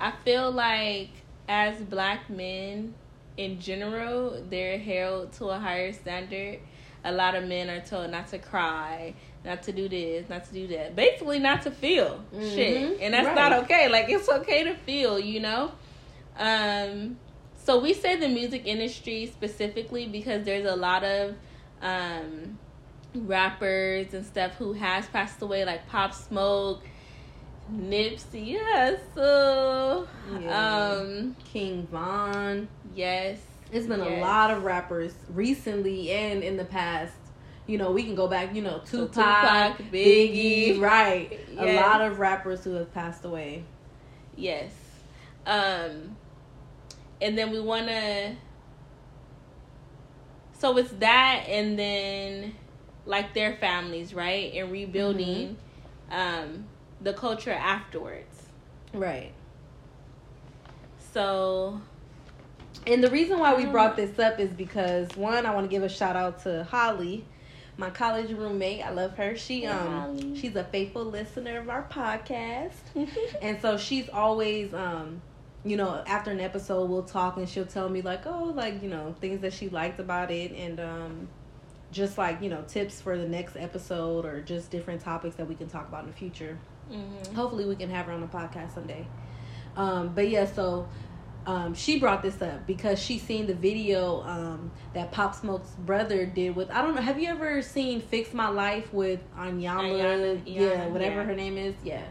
[0.00, 1.10] I feel like
[1.48, 2.94] as black men
[3.36, 6.58] in general, they're held to a higher standard.
[7.04, 10.52] A lot of men are told not to cry, not to do this, not to
[10.52, 10.96] do that.
[10.96, 12.98] Basically, not to feel shit, Mhm.
[13.00, 13.34] and that's Right.
[13.36, 13.88] not okay.
[13.88, 15.72] Like it's okay to feel, you know.
[16.38, 17.18] Um,
[17.56, 21.34] so we say the music industry specifically because there's a lot of
[21.82, 22.58] um
[23.14, 26.82] rappers and stuff who has passed away, like Pop Smoke,
[27.72, 30.06] Nipsey Hussle.
[30.40, 30.90] Yeah.
[30.98, 32.68] Um, King Von.
[32.94, 33.38] yes,
[33.72, 37.14] It's been a lot of rappers recently and in the past.
[37.66, 40.80] You know, we can go back, you know, Tupac, Tupac, Biggie, Biggie.
[40.80, 41.40] right.
[41.58, 43.64] A lot of rappers who have passed away.
[44.36, 44.72] yes.
[45.46, 46.16] Um,
[47.20, 48.34] and then we want to.
[50.58, 52.54] So it's that, and then
[53.04, 55.56] like their families, right, and rebuilding
[56.10, 56.66] um,
[57.00, 58.46] the culture afterwards.
[58.92, 59.32] Right.
[61.12, 61.80] So
[62.86, 65.70] And the reason why we Um, brought this up is because one, I want to
[65.70, 67.24] give a shout out to Holly,
[67.78, 68.84] my college roommate.
[68.84, 69.36] I love her.
[69.36, 69.86] She Hey, um
[70.18, 70.36] Holly.
[70.36, 72.74] she's a faithful listener of our podcast.
[73.42, 75.20] and so she's always um
[75.64, 78.88] you know after an episode we'll talk and she'll tell me like oh like you
[78.88, 81.28] know things that she liked about it and um
[81.90, 85.56] just like you know tips for the next episode or just different topics that we
[85.56, 86.56] can talk about in the future
[86.90, 87.34] Mhm.
[87.34, 89.06] hopefully we can have her on the podcast someday
[89.76, 90.88] um but yeah so
[91.46, 96.26] um, she brought this up because she seen the video um, that Pop Smoke's brother
[96.26, 97.00] did with I don't know.
[97.00, 100.42] Have you ever seen "Fix My Life" with Anyama?
[100.44, 101.22] Yeah, whatever yeah.
[101.22, 101.76] her name is.
[101.84, 102.02] Yeah.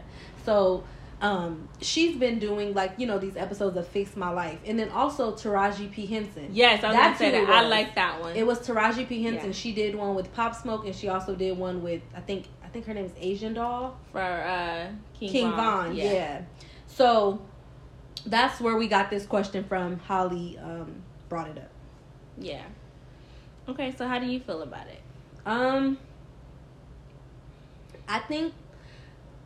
[0.46, 0.84] So
[1.20, 4.88] um, she's been doing like you know these episodes of "Fix My Life," and then
[4.88, 6.48] also Taraji P Henson.
[6.52, 7.50] Yes, I was That's gonna say that.
[7.50, 8.36] I like that one.
[8.36, 9.48] It was Taraji P Henson.
[9.48, 9.52] Yeah.
[9.52, 12.86] She did one with Pop Smoke, and she also did one with I think think
[12.86, 13.96] her name is Asian Doll.
[14.12, 15.86] for uh, King, King Von.
[15.86, 16.42] Von, yeah.
[16.86, 17.40] So
[18.26, 19.98] that's where we got this question from.
[20.00, 21.70] Holly um, brought it up.
[22.38, 22.64] yeah.
[23.68, 25.00] Okay, so how do you feel about it?
[25.44, 25.98] Um,
[28.06, 28.52] I think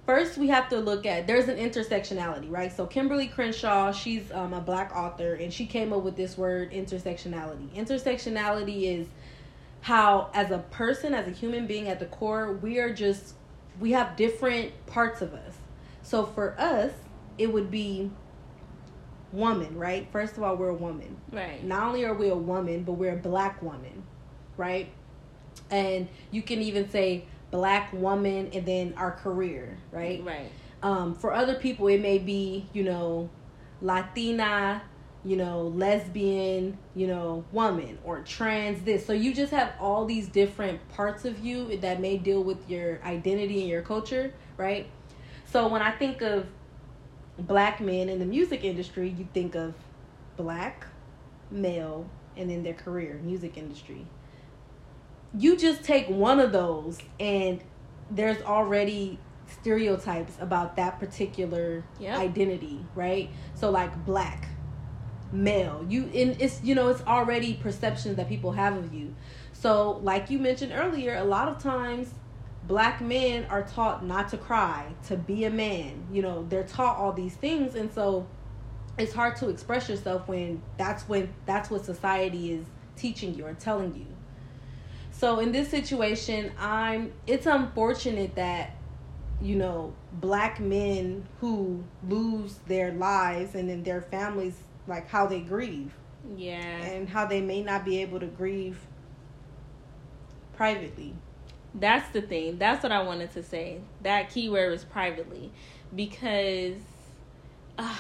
[0.05, 2.75] first we have to look at there's an intersectionality, right?
[2.77, 6.73] So Kimberlé Crenshaw, she's um, a black author, and she came up with this word
[6.73, 7.69] intersectionality.
[7.77, 9.07] Intersectionality is
[9.83, 13.35] how, as a person, as a human being, at the core, we are just
[13.81, 15.55] we have different parts of us.
[16.03, 16.93] So for us,
[17.39, 18.11] it would be
[19.33, 20.07] woman, right?
[20.13, 21.63] First of all, we're a woman Right.
[21.65, 24.03] not only are we a woman, but we're a black woman,
[24.57, 24.89] right?
[25.71, 30.23] And you can even say black woman and then our career, right?
[30.25, 30.51] Right.
[30.83, 33.31] Um, for other people, it may be, you know,
[33.81, 34.83] Latina,
[35.25, 39.05] you know, lesbian, you know, woman or trans this.
[39.05, 43.01] So you just have all these different parts of you that may deal with your
[43.05, 44.89] identity and your culture, right?
[45.45, 46.47] So when I think of
[47.39, 49.75] black men in the music industry, you think of
[50.37, 50.87] black,
[51.51, 52.07] male,
[52.37, 54.07] and then their career, music industry.
[55.37, 57.63] You just take one of those and
[58.11, 62.19] there's already stereotypes about that particular Yep.
[62.19, 63.31] identity, right?
[63.55, 64.49] So like black,
[65.33, 69.15] male, you in it's you know, it's already perceptions that people have of you.
[69.53, 72.15] So like you mentioned earlier, a lot of times
[72.67, 76.07] black men are taught not to cry, to be a man.
[76.13, 78.27] You know, they're taught all these things and so
[78.99, 82.67] it's hard to express yourself when that's when that's what society is
[82.97, 84.07] teaching you or telling you.
[85.13, 88.77] So in this situation, I'm it's unfortunate that
[89.43, 94.57] you know, black men who lose their lives and then their families
[94.91, 95.95] like how they grieve
[96.37, 96.59] Yeah.
[96.59, 98.79] and how they may not be able to grieve
[100.55, 101.15] privately.
[101.75, 102.59] That's the thing.
[102.59, 103.81] That's what I wanted to say.
[104.03, 105.53] That keyword was privately.
[105.95, 106.75] Because
[107.79, 107.97] uh,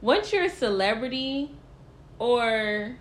[0.00, 1.50] once you're a celebrity
[2.18, 2.96] or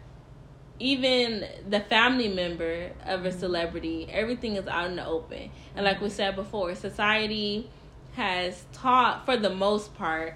[0.79, 5.51] even the family member of a celebrity, everything is out in the open.
[5.75, 7.69] And like we said before, society
[8.13, 10.35] has taught, for the most part,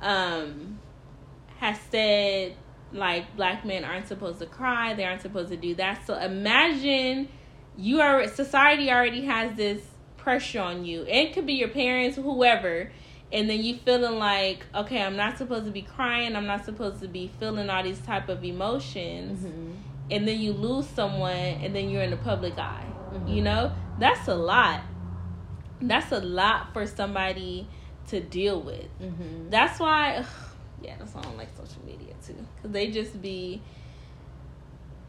[0.00, 0.78] um,
[1.58, 2.56] has said
[2.92, 6.06] like black men aren't supposed to cry, they aren't supposed to do that.
[6.06, 7.28] So imagine
[7.76, 9.82] you are society already has this
[10.16, 11.04] pressure on you.
[11.08, 12.90] It could be your parents, whoever,
[13.32, 17.00] and then you feeling like, okay, I'm not supposed to be crying, I'm not supposed
[17.02, 19.40] to be feeling all these type of emotions.
[19.40, 19.72] Mm-hmm.
[20.10, 22.86] And then you lose someone and then you're in the public eye.
[23.12, 23.34] Mhm.
[23.34, 23.72] You know?
[23.98, 24.82] That's a lot.
[25.80, 27.66] That's a lot for somebody
[28.08, 28.86] to deal with.
[29.00, 29.50] Mm-hmm.
[29.50, 30.26] That's why, ugh,
[30.84, 32.36] yeah, that's why I don't like social media too.
[32.56, 33.62] Because they just be,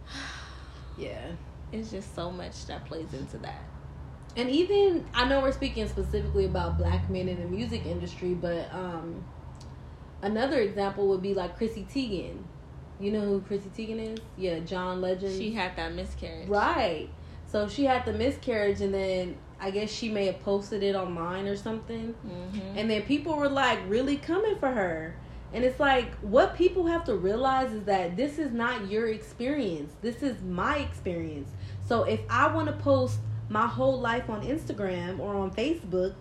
[0.98, 1.32] Yeah.
[1.72, 3.64] it's just so much that plays into that.
[4.38, 8.74] And even I know we're speaking specifically about black men in the music industry, but
[8.74, 9.24] um
[10.22, 12.38] another example would be like Chrissy Teigen.
[13.00, 14.20] You know who Chrissy Teigen is?
[14.38, 15.34] Yeah, John Legend.
[15.38, 16.48] She had that miscarriage.
[16.50, 17.10] right.
[17.48, 21.48] So she had the miscarriage and then I guess she may have posted it online
[21.48, 22.14] or something.
[22.28, 22.78] Mm-hmm.
[22.78, 25.16] And then people were like really coming for her.
[25.54, 29.94] And it's like what people have to realize is that this is not your experience.
[30.02, 31.50] This is my experience.
[31.88, 36.16] So if I want to post my whole life on Instagram or on Facebook,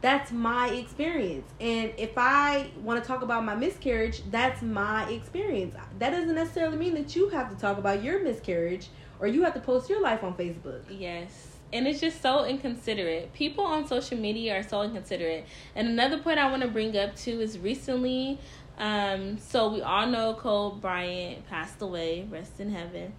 [0.00, 1.50] that's my experience.
[1.60, 5.74] And if I want to talk about my miscarriage, that's my experience.
[5.98, 8.88] That doesn't necessarily mean that you have to talk about your miscarriage
[9.18, 10.82] or you have to post your life on Facebook.
[10.90, 11.56] Yes.
[11.74, 13.34] And it's just so inconsiderate.
[13.34, 15.44] People on social media are so inconsiderate.
[15.74, 18.38] And another point I want to bring up too is recently,
[18.78, 23.12] um, so we all know Kobe Bryant passed away, rest in heaven.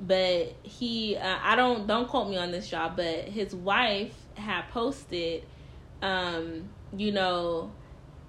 [0.00, 4.62] But he, uh, I don't don't quote me on this job, but his wife had
[4.70, 5.42] posted,
[6.00, 7.72] um, you know,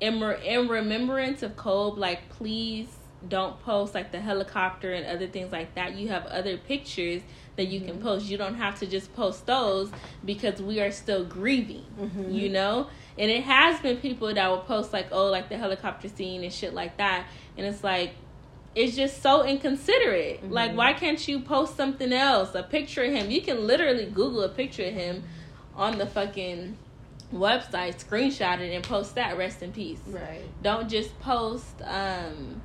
[0.02, 2.90] in re- in remembrance of Kobe, like please
[3.28, 5.96] don't post like the helicopter and other things like that.
[5.96, 7.22] You have other pictures
[7.60, 8.26] that you can post.
[8.28, 9.92] You don't have to just post those
[10.24, 12.34] because we are still grieving, Mhm.
[12.34, 12.88] you know?
[13.18, 16.54] And it has been people that will post like, oh, like the helicopter scene and
[16.54, 17.28] shit like that.
[17.58, 18.12] And it's like,
[18.76, 20.50] it's just so inconsiderate.
[20.50, 20.76] Like, Mhm.
[20.76, 22.56] why can't you post something else?
[22.56, 23.30] A picture of him.
[23.30, 25.24] You can literally Google a picture of him
[25.76, 26.78] on the fucking
[27.34, 29.38] website, screenshot it, and post that.
[29.38, 30.00] Rest in peace.
[30.08, 30.44] Right.
[30.64, 32.62] Don't just post, um,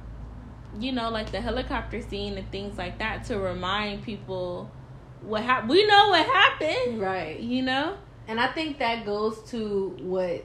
[0.79, 4.71] you know, like the helicopter scene and things like that to remind people
[5.27, 5.71] what happened.
[5.71, 7.39] We know what happened, Right.
[7.41, 7.97] you know?
[8.29, 10.45] And I think that goes to what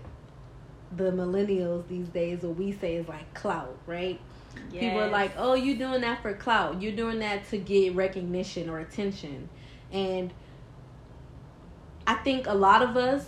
[0.96, 4.20] the millennials these days, what we say is like clout, right?
[4.72, 6.82] People are like, oh, you're doing that for clout.
[6.82, 9.50] You're doing that to get recognition or attention.
[9.92, 10.34] And
[12.06, 13.26] I think a lot of us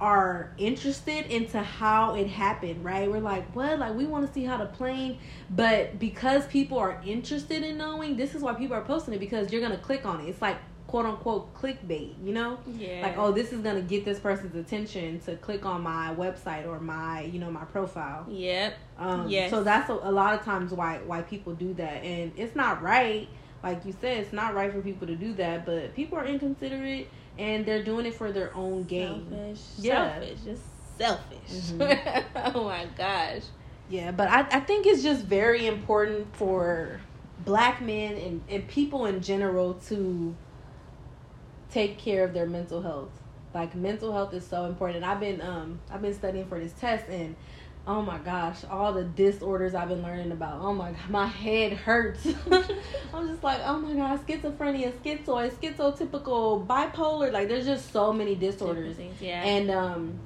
[0.00, 3.10] are interested into how it happened, right?
[3.10, 3.78] We're like, what?
[3.78, 8.16] Like, we want to see how the plane, but because people are interested in knowing,
[8.16, 10.28] this is why people are posting it because you're going to click on it.
[10.28, 10.58] It's like,
[10.96, 12.58] quote unquote, clickbait, you know?
[12.66, 13.02] yeah.
[13.02, 16.80] like oh this is gonna get this person's attention to click on my website or
[16.80, 18.74] my you know my profile Yep.
[18.98, 19.50] um Yes.
[19.50, 22.80] so that's a, a lot of times why why people do that and it's not
[22.80, 23.28] right
[23.62, 27.10] like you said it's not right for people to do that but people are inconsiderate
[27.38, 29.60] and they're doing it for their own gain Selfish.
[29.76, 30.12] Yeah.
[30.18, 30.38] Selfish.
[30.46, 30.62] Just
[30.96, 31.72] selfish.
[31.72, 32.24] Mhm.
[32.54, 33.42] oh my gosh.
[33.90, 37.00] yeah but I, I think it's just very important for
[37.44, 40.34] black men and, and people in general to
[41.70, 43.10] take care of their mental health.
[43.54, 45.04] Like mental health is so important.
[45.04, 47.34] I've been um i've been studying for this test and
[47.86, 50.60] oh my gosh all the disorders i've been learning about.
[50.60, 52.26] Oh my god my head hurts.
[53.14, 57.32] I'm just like oh my god schizophrenia schizoid schizotypical bipolar.
[57.32, 58.96] Like there's just so many disorders.
[58.96, 59.42] Things, Yeah.
[59.42, 60.18] and um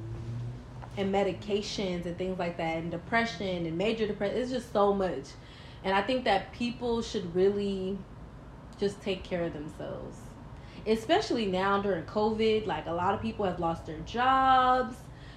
[0.96, 5.24] and medications and things like that and depression and major depression it's just so much.
[5.85, 7.96] And i think that people should really
[8.79, 10.16] just take care of themselves
[10.86, 14.96] especially now during covid like a lot of people have lost their jobs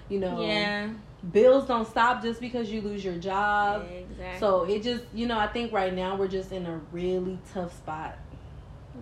[0.10, 0.90] you know yeah.
[1.32, 4.40] bills don't stop just because you lose your job exactly.
[4.40, 7.76] so it just you know i think right now we're just in a really tough
[7.76, 8.18] spot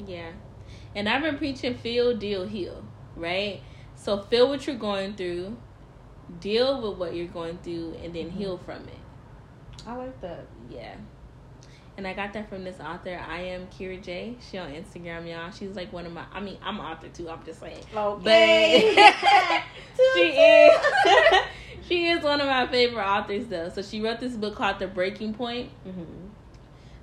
[0.07, 0.31] Yeah.
[0.95, 2.83] And I've been preaching feel, deal, heal,
[3.15, 3.61] right?
[3.95, 5.57] So feel what you're going through,
[6.39, 8.37] deal with what you're going through, and then mm-hmm.
[8.37, 8.99] heal from it.
[9.87, 10.95] i like that Yeah.
[11.97, 13.19] And I got that from this author.
[13.27, 14.35] I am Kira J.
[14.49, 15.51] She on Instagram, y'all.
[15.51, 16.23] She's like one of my.
[16.33, 17.29] I mean, I'm an author too.
[17.29, 17.83] I'm just saying.
[17.95, 18.93] okay
[20.15, 20.81] she is.
[21.87, 23.69] she is one of my favorite authors though.
[23.69, 25.69] So she wrote this book called The Breaking Point.
[25.83, 26.03] hmm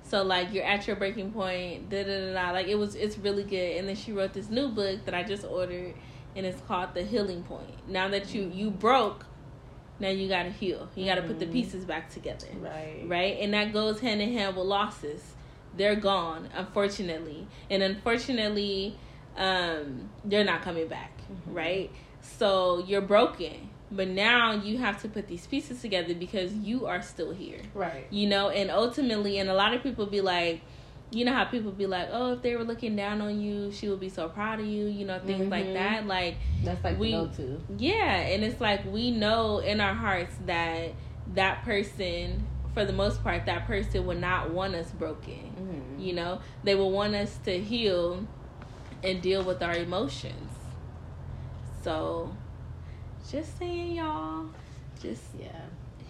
[0.03, 2.51] So like you're at your breaking point, da da da da.
[2.51, 3.77] Like it was, it's really good.
[3.77, 5.93] And then she wrote this new book that I just ordered,
[6.35, 7.87] and it's called The Healing Point.
[7.87, 9.25] Now that you you broke,
[9.99, 10.89] now you gotta heal.
[10.95, 11.53] You gotta put the Mhm.
[11.53, 13.37] pieces back together, right right?
[13.39, 15.35] And that goes hand in hand with losses.
[15.77, 17.45] they're gone, unfortunately.
[17.69, 18.97] And unfortunately,
[19.37, 21.53] um, they're not coming back, mm-hmm.
[21.53, 21.91] right?
[22.21, 23.69] So you're broken.
[23.91, 27.59] But now you have to put these pieces together because you are still here.
[27.73, 28.05] Right.
[28.11, 30.61] You know, and ultimately, and a lot of people be like,
[31.11, 33.89] you know how people be like, oh, if they were looking down on you, she
[33.89, 35.49] would be so proud of you, you know, things mm-hmm.
[35.49, 36.05] like that.
[36.05, 37.59] Like that's like we, to.
[37.77, 40.93] Yeah, and it's like we know in our hearts that
[41.33, 45.33] that person, for the most part, that person would not want us broken.
[45.33, 45.99] Mm-hmm.
[45.99, 48.27] You know, they will want us to heal
[49.03, 50.53] and deal with our emotions.
[51.81, 52.35] So,
[53.31, 54.45] just saying, y'all,
[55.01, 55.61] just yeah,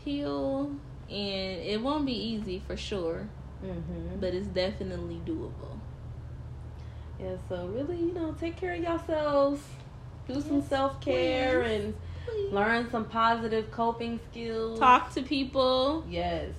[0.04, 0.76] heal,
[1.10, 3.30] and it won't be easy for sure
[3.64, 4.20] mm-hmm.
[4.20, 5.80] but it's definitely doable.
[7.20, 9.62] Yeah, so really, you know, take care of yourselves,
[10.28, 11.94] do yes, some self care, and
[12.26, 12.54] please.
[12.54, 14.80] learn some positive coping skills.
[14.80, 16.06] Talk to people.
[16.10, 16.52] Yes,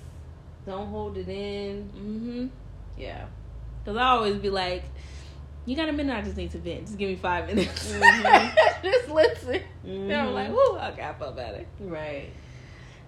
[0.65, 1.89] don't hold it in.
[1.95, 2.47] Mm-hmm.
[3.01, 3.25] Yeah,
[3.83, 4.83] because I always be like.
[5.63, 6.17] You got a minute?
[6.17, 6.87] I just need to vent.
[6.87, 7.93] Just give me five minutes.
[7.93, 8.83] Mm-hmm.
[8.83, 9.61] just listen.
[9.85, 10.09] Mm-hmm.
[10.09, 11.63] And I'm like, whoo, okay, I feel better.
[11.79, 12.31] Right.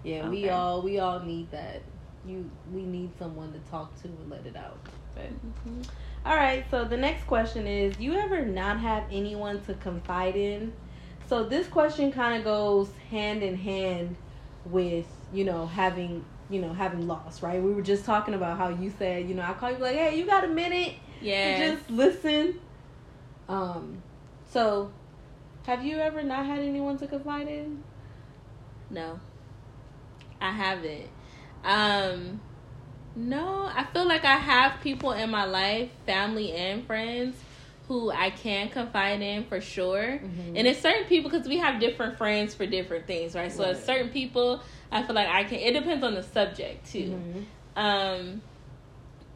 [0.03, 0.29] Yeah, okay.
[0.29, 1.81] we all we all need that
[2.25, 4.77] you we need someone to talk to and let it out.
[5.15, 5.81] But mm-hmm.
[6.25, 10.73] all right, so the next question is: You ever not have anyone to confide in?
[11.27, 14.15] So this question kind of goes hand in hand
[14.65, 17.61] with you know having you know having loss, right?
[17.61, 20.17] We were just talking about how you said you know I call you like, hey,
[20.17, 20.93] you got a minute?
[21.21, 22.59] Yeah, just listen.
[23.49, 24.01] Um,
[24.49, 24.91] so
[25.65, 27.83] have you ever not had anyone to confide in?
[28.89, 29.19] No,
[30.41, 31.09] I haven't.
[31.63, 32.41] Um,
[33.15, 37.35] no, I feel like I have people in my life, family and friends,
[37.87, 40.19] who I can confide in for sure.
[40.23, 40.57] Mm-hmm.
[40.57, 43.51] And it's certain people because we have different friends for different things, right?
[43.51, 43.77] So right.
[43.77, 44.61] certain people,
[44.91, 45.59] I feel like I can.
[45.59, 47.19] It depends on the subject too.
[47.19, 47.41] Mm-hmm.
[47.75, 48.41] Um,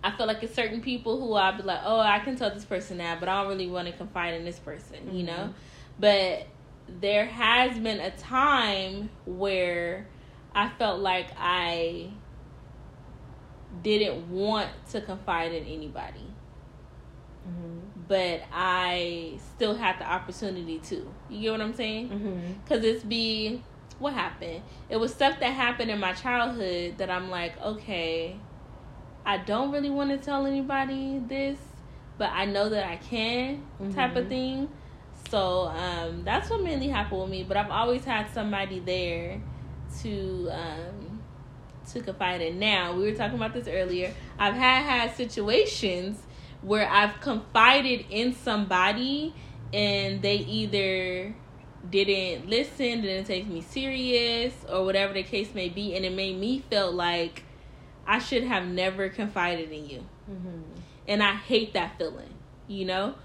[0.03, 2.65] I feel like it's certain people who I'll be like, oh, I can tell this
[2.65, 5.15] person that, but I don't really want to confide in this person, mm-hmm.
[5.15, 5.53] you know.
[5.99, 6.47] But
[6.87, 10.07] there has been a time where
[10.55, 12.11] I felt like I
[13.83, 16.25] didn't want to confide in anybody.
[17.47, 17.79] Mm-hmm.
[18.07, 21.11] But I still had the opportunity to.
[21.29, 22.07] You get what I'm saying?
[22.63, 22.95] Because mm-hmm.
[22.95, 23.63] it's be
[23.99, 24.61] what happened.
[24.89, 28.37] It was stuff that happened in my childhood that I'm like, okay,
[29.25, 31.57] I don't really want to tell anybody this,
[32.17, 33.93] but I know that I can, mm-hmm.
[33.93, 34.69] type of thing.
[35.29, 37.43] So um, that's what mainly happened with me.
[37.43, 39.41] But I've always had somebody there
[40.01, 41.21] to um,
[41.91, 42.59] to confide in.
[42.59, 44.13] Now we were talking about this earlier.
[44.37, 46.21] I've had had situations
[46.61, 49.33] where I've confided in somebody
[49.73, 51.35] and they either
[51.89, 56.37] didn't listen, didn't take me serious, or whatever the case may be, and it made
[56.37, 57.43] me feel like
[58.05, 60.05] I should have never confided in you.
[60.29, 60.61] Mm-hmm.
[61.07, 62.33] And I hate that feeling,
[62.67, 63.15] you know.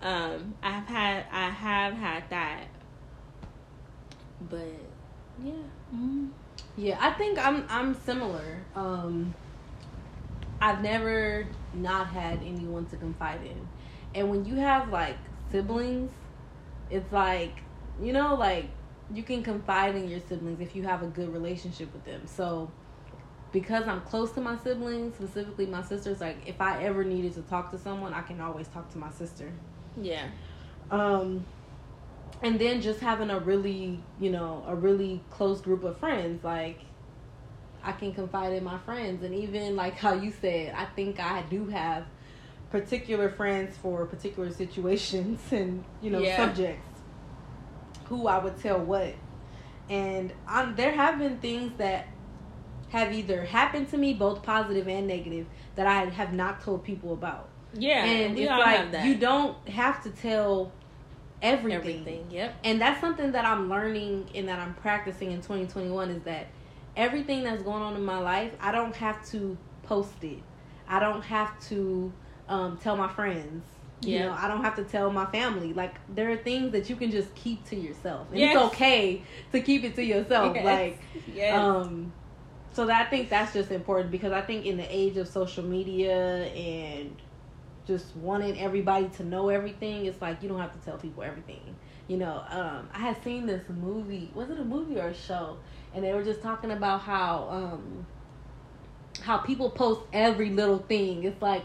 [0.00, 2.64] Um, I've had I have had that,
[4.50, 4.66] but
[5.42, 5.52] yeah.
[5.94, 6.26] Mm-hmm.
[6.76, 8.66] Yeah, I think I'm I'm similar.
[8.74, 9.34] Um,
[10.60, 13.68] I've never not had anyone to confide in,
[14.14, 15.18] and when you have like
[15.50, 16.10] siblings,
[16.90, 17.62] it's like
[18.00, 18.70] you know like
[19.12, 22.26] you can confide in your siblings if you have a good relationship with them.
[22.26, 22.70] So
[23.52, 27.42] because I'm close to my siblings, specifically my sisters, like if I ever needed to
[27.42, 29.52] talk to someone, I can always talk to my sister.
[30.00, 30.28] Yeah.
[30.90, 31.44] Um
[32.42, 36.80] and then just having a really you know a really close group of friends like
[37.82, 39.22] i can confide in my friends.
[39.22, 42.04] And even like how you said i think i do have
[42.70, 46.36] particular friends for particular situations and you know yeah.
[46.36, 46.88] subjects
[48.04, 49.14] who i would tell what.
[49.88, 52.08] And I'm, there have been things that
[52.88, 57.12] have either happened to me both positive and negative that i have not told people
[57.12, 57.48] about.
[57.74, 60.72] Yeah and it's like you don't have to tell
[61.42, 62.00] everything.
[62.00, 62.54] Everything, yep.
[62.64, 66.46] And that's something that I'm learning and that I'm practicing in 2021 is that
[66.96, 70.42] everything that's going on in my life, I don't have to post it.
[70.88, 72.12] I don't have to
[72.48, 73.64] um, tell my friends.
[74.04, 75.72] You know, I don't have to tell my family.
[75.72, 78.26] Like there are things that you can just keep to yourself.
[78.30, 78.56] And yes.
[78.56, 79.22] it's okay
[79.52, 80.56] to keep it to yourself.
[80.56, 80.64] Yes.
[80.64, 81.00] Like
[81.32, 81.56] yes.
[81.56, 82.12] um
[82.72, 85.62] so that I think that's just important because I think in the age of social
[85.62, 87.14] media and
[87.86, 91.76] just wanting everybody to know everything, it's like you don't have to tell people everything.
[92.08, 94.30] You know, um, I had seen this movie.
[94.34, 95.58] Was it a movie or a show?
[95.94, 98.06] And they were just talking about how um,
[99.20, 101.24] how people post every little thing.
[101.24, 101.64] It's like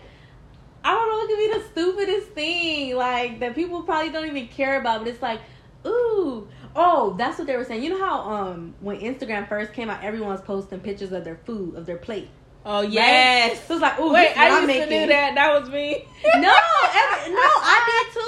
[0.83, 4.47] I don't know, it could be the stupidest thing, like that people probably don't even
[4.47, 4.99] care about.
[4.99, 5.41] But it's like,
[5.85, 7.83] ooh, oh, that's what they were saying.
[7.83, 11.75] You know how um when Instagram first came out, everyone's posting pictures of their food,
[11.75, 12.29] of their plate
[12.69, 13.65] Oh yes.
[13.65, 15.35] So it's like, ooh, Wait, this is what I used to do that.
[15.35, 16.03] That was me.
[16.35, 16.51] no,
[16.99, 18.27] ever, no, I did too.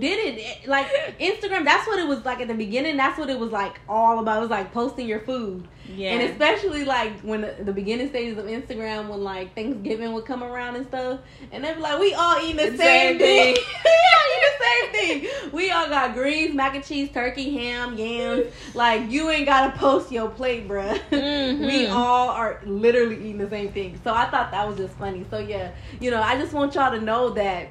[0.00, 0.68] Did it?
[0.68, 0.86] Like
[1.20, 1.64] Instagram.
[1.64, 2.96] That's what it was like at the beginning.
[2.96, 4.38] That's what it was like all about.
[4.38, 6.12] It was like posting your food, Yeah.
[6.12, 10.42] and especially like when the, the beginning stages of Instagram, when like Thanksgiving would come
[10.44, 11.20] around and stuff,
[11.52, 13.54] and they'd be like, "We all eating the, The same, same thing.
[13.56, 13.64] thing.
[13.84, 15.50] we all eat the same thing.
[15.52, 18.46] We all got greens, mac and cheese, turkey, ham, yams.
[18.74, 20.98] Like you ain't gotta post your plate, bruh.
[21.10, 21.66] Mhm.
[21.66, 23.98] we all are literally eating the same thing.
[24.04, 25.24] So I thought that was just funny.
[25.30, 25.70] So yeah,
[26.00, 27.70] you know, I just want y'all to know that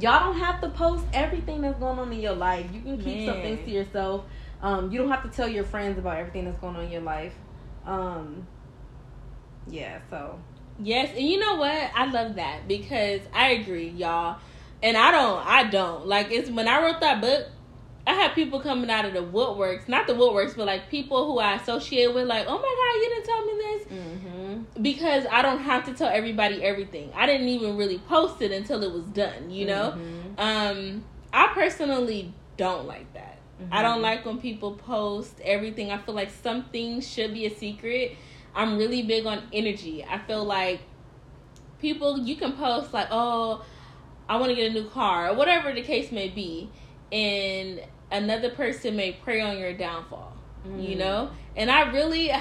[0.00, 2.66] y'all don't have to post everything that's going on in your life.
[2.72, 4.24] You can keep some things to yourself.
[4.62, 7.02] Um, you don't have to tell your friends about everything that's going on in your
[7.02, 7.34] life.
[7.84, 8.46] Um,
[9.66, 10.38] yeah, so
[10.78, 11.90] Yes, and you know what?
[11.94, 14.38] I love that because I agree, y'all.
[14.82, 17.46] And I don't, I don't like it's when I wrote that book.
[18.06, 21.38] I have people coming out of the woodworks, not the woodworks, but like people who
[21.38, 23.98] I associate with, like, oh my god, you didn't tell me this
[24.66, 24.82] mm-hmm.
[24.82, 27.10] because I don't have to tell everybody everything.
[27.14, 29.96] I didn't even really post it until it was done, you know.
[29.96, 30.38] Mhm.
[30.38, 33.38] Um, I personally don't like that.
[33.70, 34.02] I don't Mhm.
[34.02, 35.90] like when people post everything.
[35.90, 38.16] I feel like something should be a secret.
[38.54, 40.04] I'm really big on energy.
[40.08, 40.80] I feel like
[41.80, 43.62] people you can post like, "Oh,
[44.28, 46.70] I want to get a new car," or whatever the case may be,
[47.12, 47.80] and
[48.10, 50.32] another person may prey on your downfall.
[50.64, 50.98] You Mm.
[50.98, 51.30] know?
[51.56, 52.32] And I really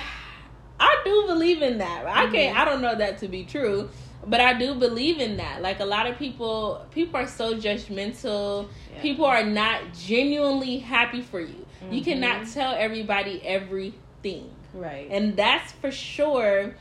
[0.80, 2.06] I do believe in that.
[2.08, 2.60] I can't Mhm.
[2.62, 3.90] I don't know that to be true,
[4.26, 5.62] but I do believe in that.
[5.62, 8.68] Like a lot of people people are so judgmental.
[8.94, 9.02] Yeah.
[9.02, 11.66] People are not genuinely happy for you.
[11.92, 12.06] You Mhm.
[12.06, 14.50] cannot tell everybody everything.
[14.74, 15.08] right.
[15.12, 16.76] And that's for sure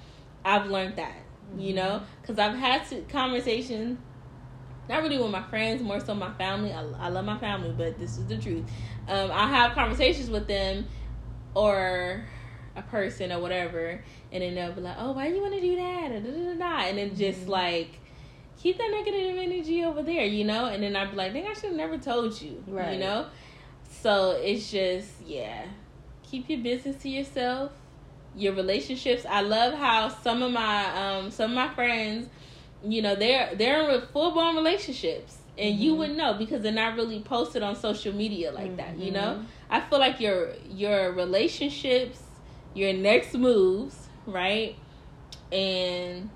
[0.44, 1.16] I've learned that,
[1.58, 1.76] you Mhm.
[1.76, 3.98] know, cuz I've had to conversation
[4.88, 6.72] not really with my friends, more so my family.
[6.72, 8.70] I, I love my family, but this is the truth.
[9.08, 10.86] Um, I have conversations with them
[11.54, 12.24] or
[12.76, 15.60] a person or whatever, and then they'll be like, "Oh, why do you want to
[15.60, 16.88] do that?" Or da, da, da, da.
[16.88, 17.48] And then just Mhm.
[17.48, 18.00] like
[18.56, 20.66] keep that negative energy over there, you know.
[20.66, 22.94] And then I'd be like, "Dang, I should have never told you," Right.
[22.94, 23.26] you know.
[23.88, 25.64] So it's just yeah,
[26.22, 27.72] keep your business to yourself.
[28.34, 29.26] Your relationships.
[29.28, 30.86] I love how some of my
[31.18, 32.28] um some of my friends,
[32.84, 35.38] you know, they're they're in full blown relationships.
[35.58, 35.98] And you Mhm.
[35.98, 39.34] would know because they're not really posted on social media like that, you know?
[39.40, 39.46] Mhm.
[39.70, 42.20] I feel like your your relationships,
[42.72, 44.78] your next moves, right?
[45.50, 46.30] And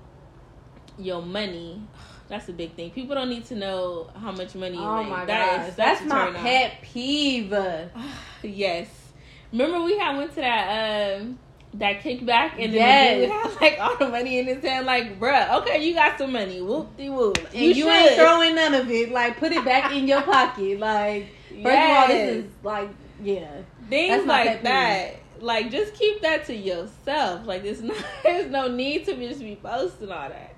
[0.97, 1.87] your money.
[2.29, 2.91] That's a big thing.
[2.91, 5.09] People don't need to know how much money you Oh make.
[5.09, 7.53] my That gosh, is that's a my pet peeve.
[8.43, 9.13] yes.
[9.51, 11.39] Remember we had went to that um
[11.75, 13.15] that kickback and then Yes.
[13.19, 16.17] the dude had like all the money in his hand, like, bruh, okay, you got
[16.17, 16.61] some money.
[16.61, 17.37] Whoop de whoop.
[17.53, 19.11] And you, ain't throwing none of it.
[19.11, 20.79] Like, put it back in your pocket.
[20.79, 22.89] Like, first of all, this is like,
[23.21, 23.61] yeah.
[23.89, 25.15] things like that.
[25.39, 27.45] Like just keep that to yourself.
[27.45, 30.55] Like there's not there's no need to just be posting all that.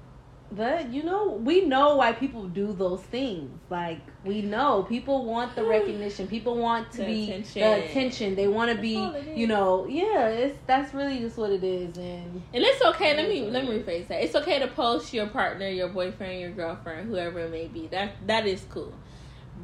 [0.51, 3.51] But you know, we know why people do those things.
[3.69, 6.27] Like we know people want the recognition.
[6.27, 7.61] People want to The be attention.
[7.61, 8.35] the attention.
[8.35, 9.37] They want to be, all it is.
[9.37, 10.27] you know, yeah.
[10.27, 11.97] It's that's really just what it is.
[11.97, 13.15] And And it's okay.
[13.15, 14.23] Let me let me rephrase that.
[14.23, 17.87] It's okay to post your partner, your boyfriend, your girlfriend, whoever it may be.
[17.87, 18.93] That that is cool.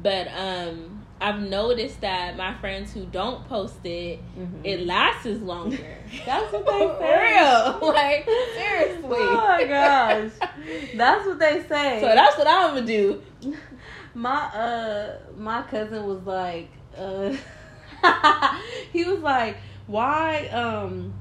[0.02, 4.20] But um, I've noticed that my friends who don't post it,
[4.64, 5.96] it lasts longer.
[6.26, 7.32] That's what they For say.
[7.34, 7.78] real.
[7.94, 9.18] Like seriously.
[9.18, 10.30] Oh my gosh.
[10.94, 12.00] that's what they say.
[12.00, 13.22] So that's what I'm gonna do.
[14.14, 17.34] my uh my cousin was like uh
[18.92, 21.12] he was like why um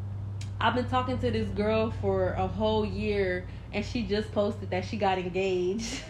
[0.61, 4.85] i've been talking to this girl for a whole year and she just posted that
[4.85, 6.01] she got engaged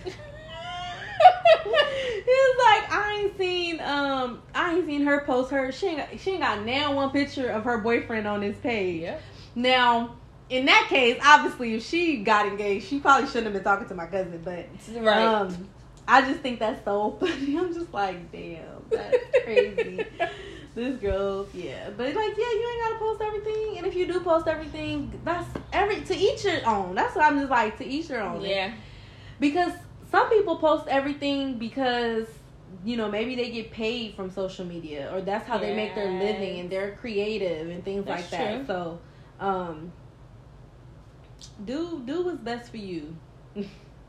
[1.63, 5.97] he was like i ain't seen um i ain't seen her post her she ain't
[5.97, 9.21] got, she ain't got now one picture of her boyfriend on his page Yep.
[9.55, 10.15] now
[10.49, 13.95] in that case obviously if she got engaged she probably shouldn't have been talking to
[13.95, 14.65] my cousin but
[14.99, 15.25] Right.
[15.25, 15.69] um,
[16.07, 17.57] I just think that's so funny.
[17.57, 20.05] I'm just like, damn, that's crazy.
[20.75, 24.19] this girl, yeah, but like, yeah, you ain't gotta post everything, and if you do
[24.19, 26.93] post everything, that's every to each your own.
[26.93, 28.41] That's what I'm just like, to each your own.
[28.41, 28.73] yeah.
[29.39, 29.73] because
[30.11, 32.27] some people post everything because
[32.83, 36.09] you know maybe they get paid from social media or that's how they make their
[36.19, 38.55] living and they're creative and things That's like that.
[38.57, 38.65] true.
[38.65, 38.99] So,
[39.39, 39.91] um,
[41.63, 43.15] do do what's best for you.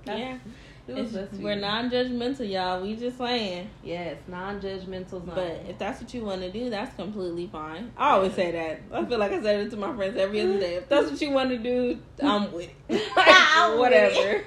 [0.06, 0.38] Yeah.
[0.86, 2.82] Do what's It's, best for we're non-judgmental, y'all.
[2.82, 3.68] We just saying.
[3.82, 5.32] Yes, non-judgmental zone.
[5.34, 7.92] But if that's what you want to do, that's completely fine.
[7.96, 8.80] I always say that.
[8.92, 10.74] I feel like I said it to my friends every other day.
[10.76, 13.02] If that's what you want to do, I'm with it.
[13.78, 14.14] Whatever.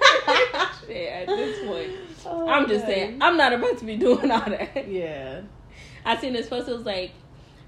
[0.86, 1.90] Shit, at this point.
[2.26, 2.94] Oh, I'm just okay.
[2.94, 4.88] saying, I'm not about to be doing all that.
[4.88, 5.42] Yeah.
[6.04, 6.68] I seen this post.
[6.68, 7.12] It was like,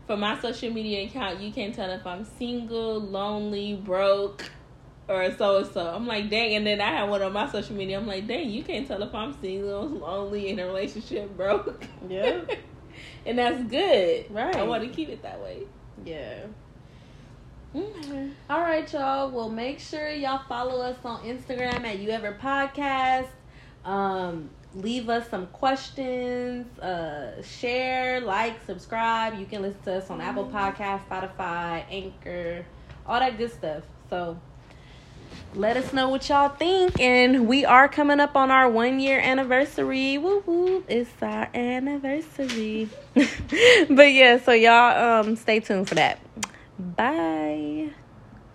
[0.06, 4.50] for my social media account, you can't tell if I'm single, lonely, broke,
[5.08, 5.86] or so and so.
[5.86, 6.54] I'm like, dang.
[6.54, 7.98] And then I had one on my social media.
[7.98, 11.84] I'm like, dang, you can't tell if I'm single, lonely, in a relationship, broke.
[12.08, 12.40] Yeah.
[13.26, 14.30] and that's good.
[14.30, 14.54] Right.
[14.56, 15.62] I want to keep it that way.
[16.04, 16.46] Yeah.
[17.74, 18.28] Mm-hmm.
[18.50, 19.30] All right, y'all.
[19.30, 23.28] Well, make sure y'all follow us on Instagram at You Ever Podcast.
[23.84, 26.78] Um, leave us some questions.
[26.78, 29.38] Uh, share, like, subscribe.
[29.38, 32.66] You can listen to us on Apple Podcast, Spotify, Anchor,
[33.06, 33.84] all that good stuff.
[34.10, 34.38] So
[35.54, 36.98] let us know what y'all think.
[37.00, 40.18] And we are coming up on our one year anniversary.
[40.18, 40.84] Woo woo.
[40.88, 42.88] It's our anniversary.
[43.14, 46.18] but yeah, so y'all um stay tuned for that.
[46.78, 47.90] Bye.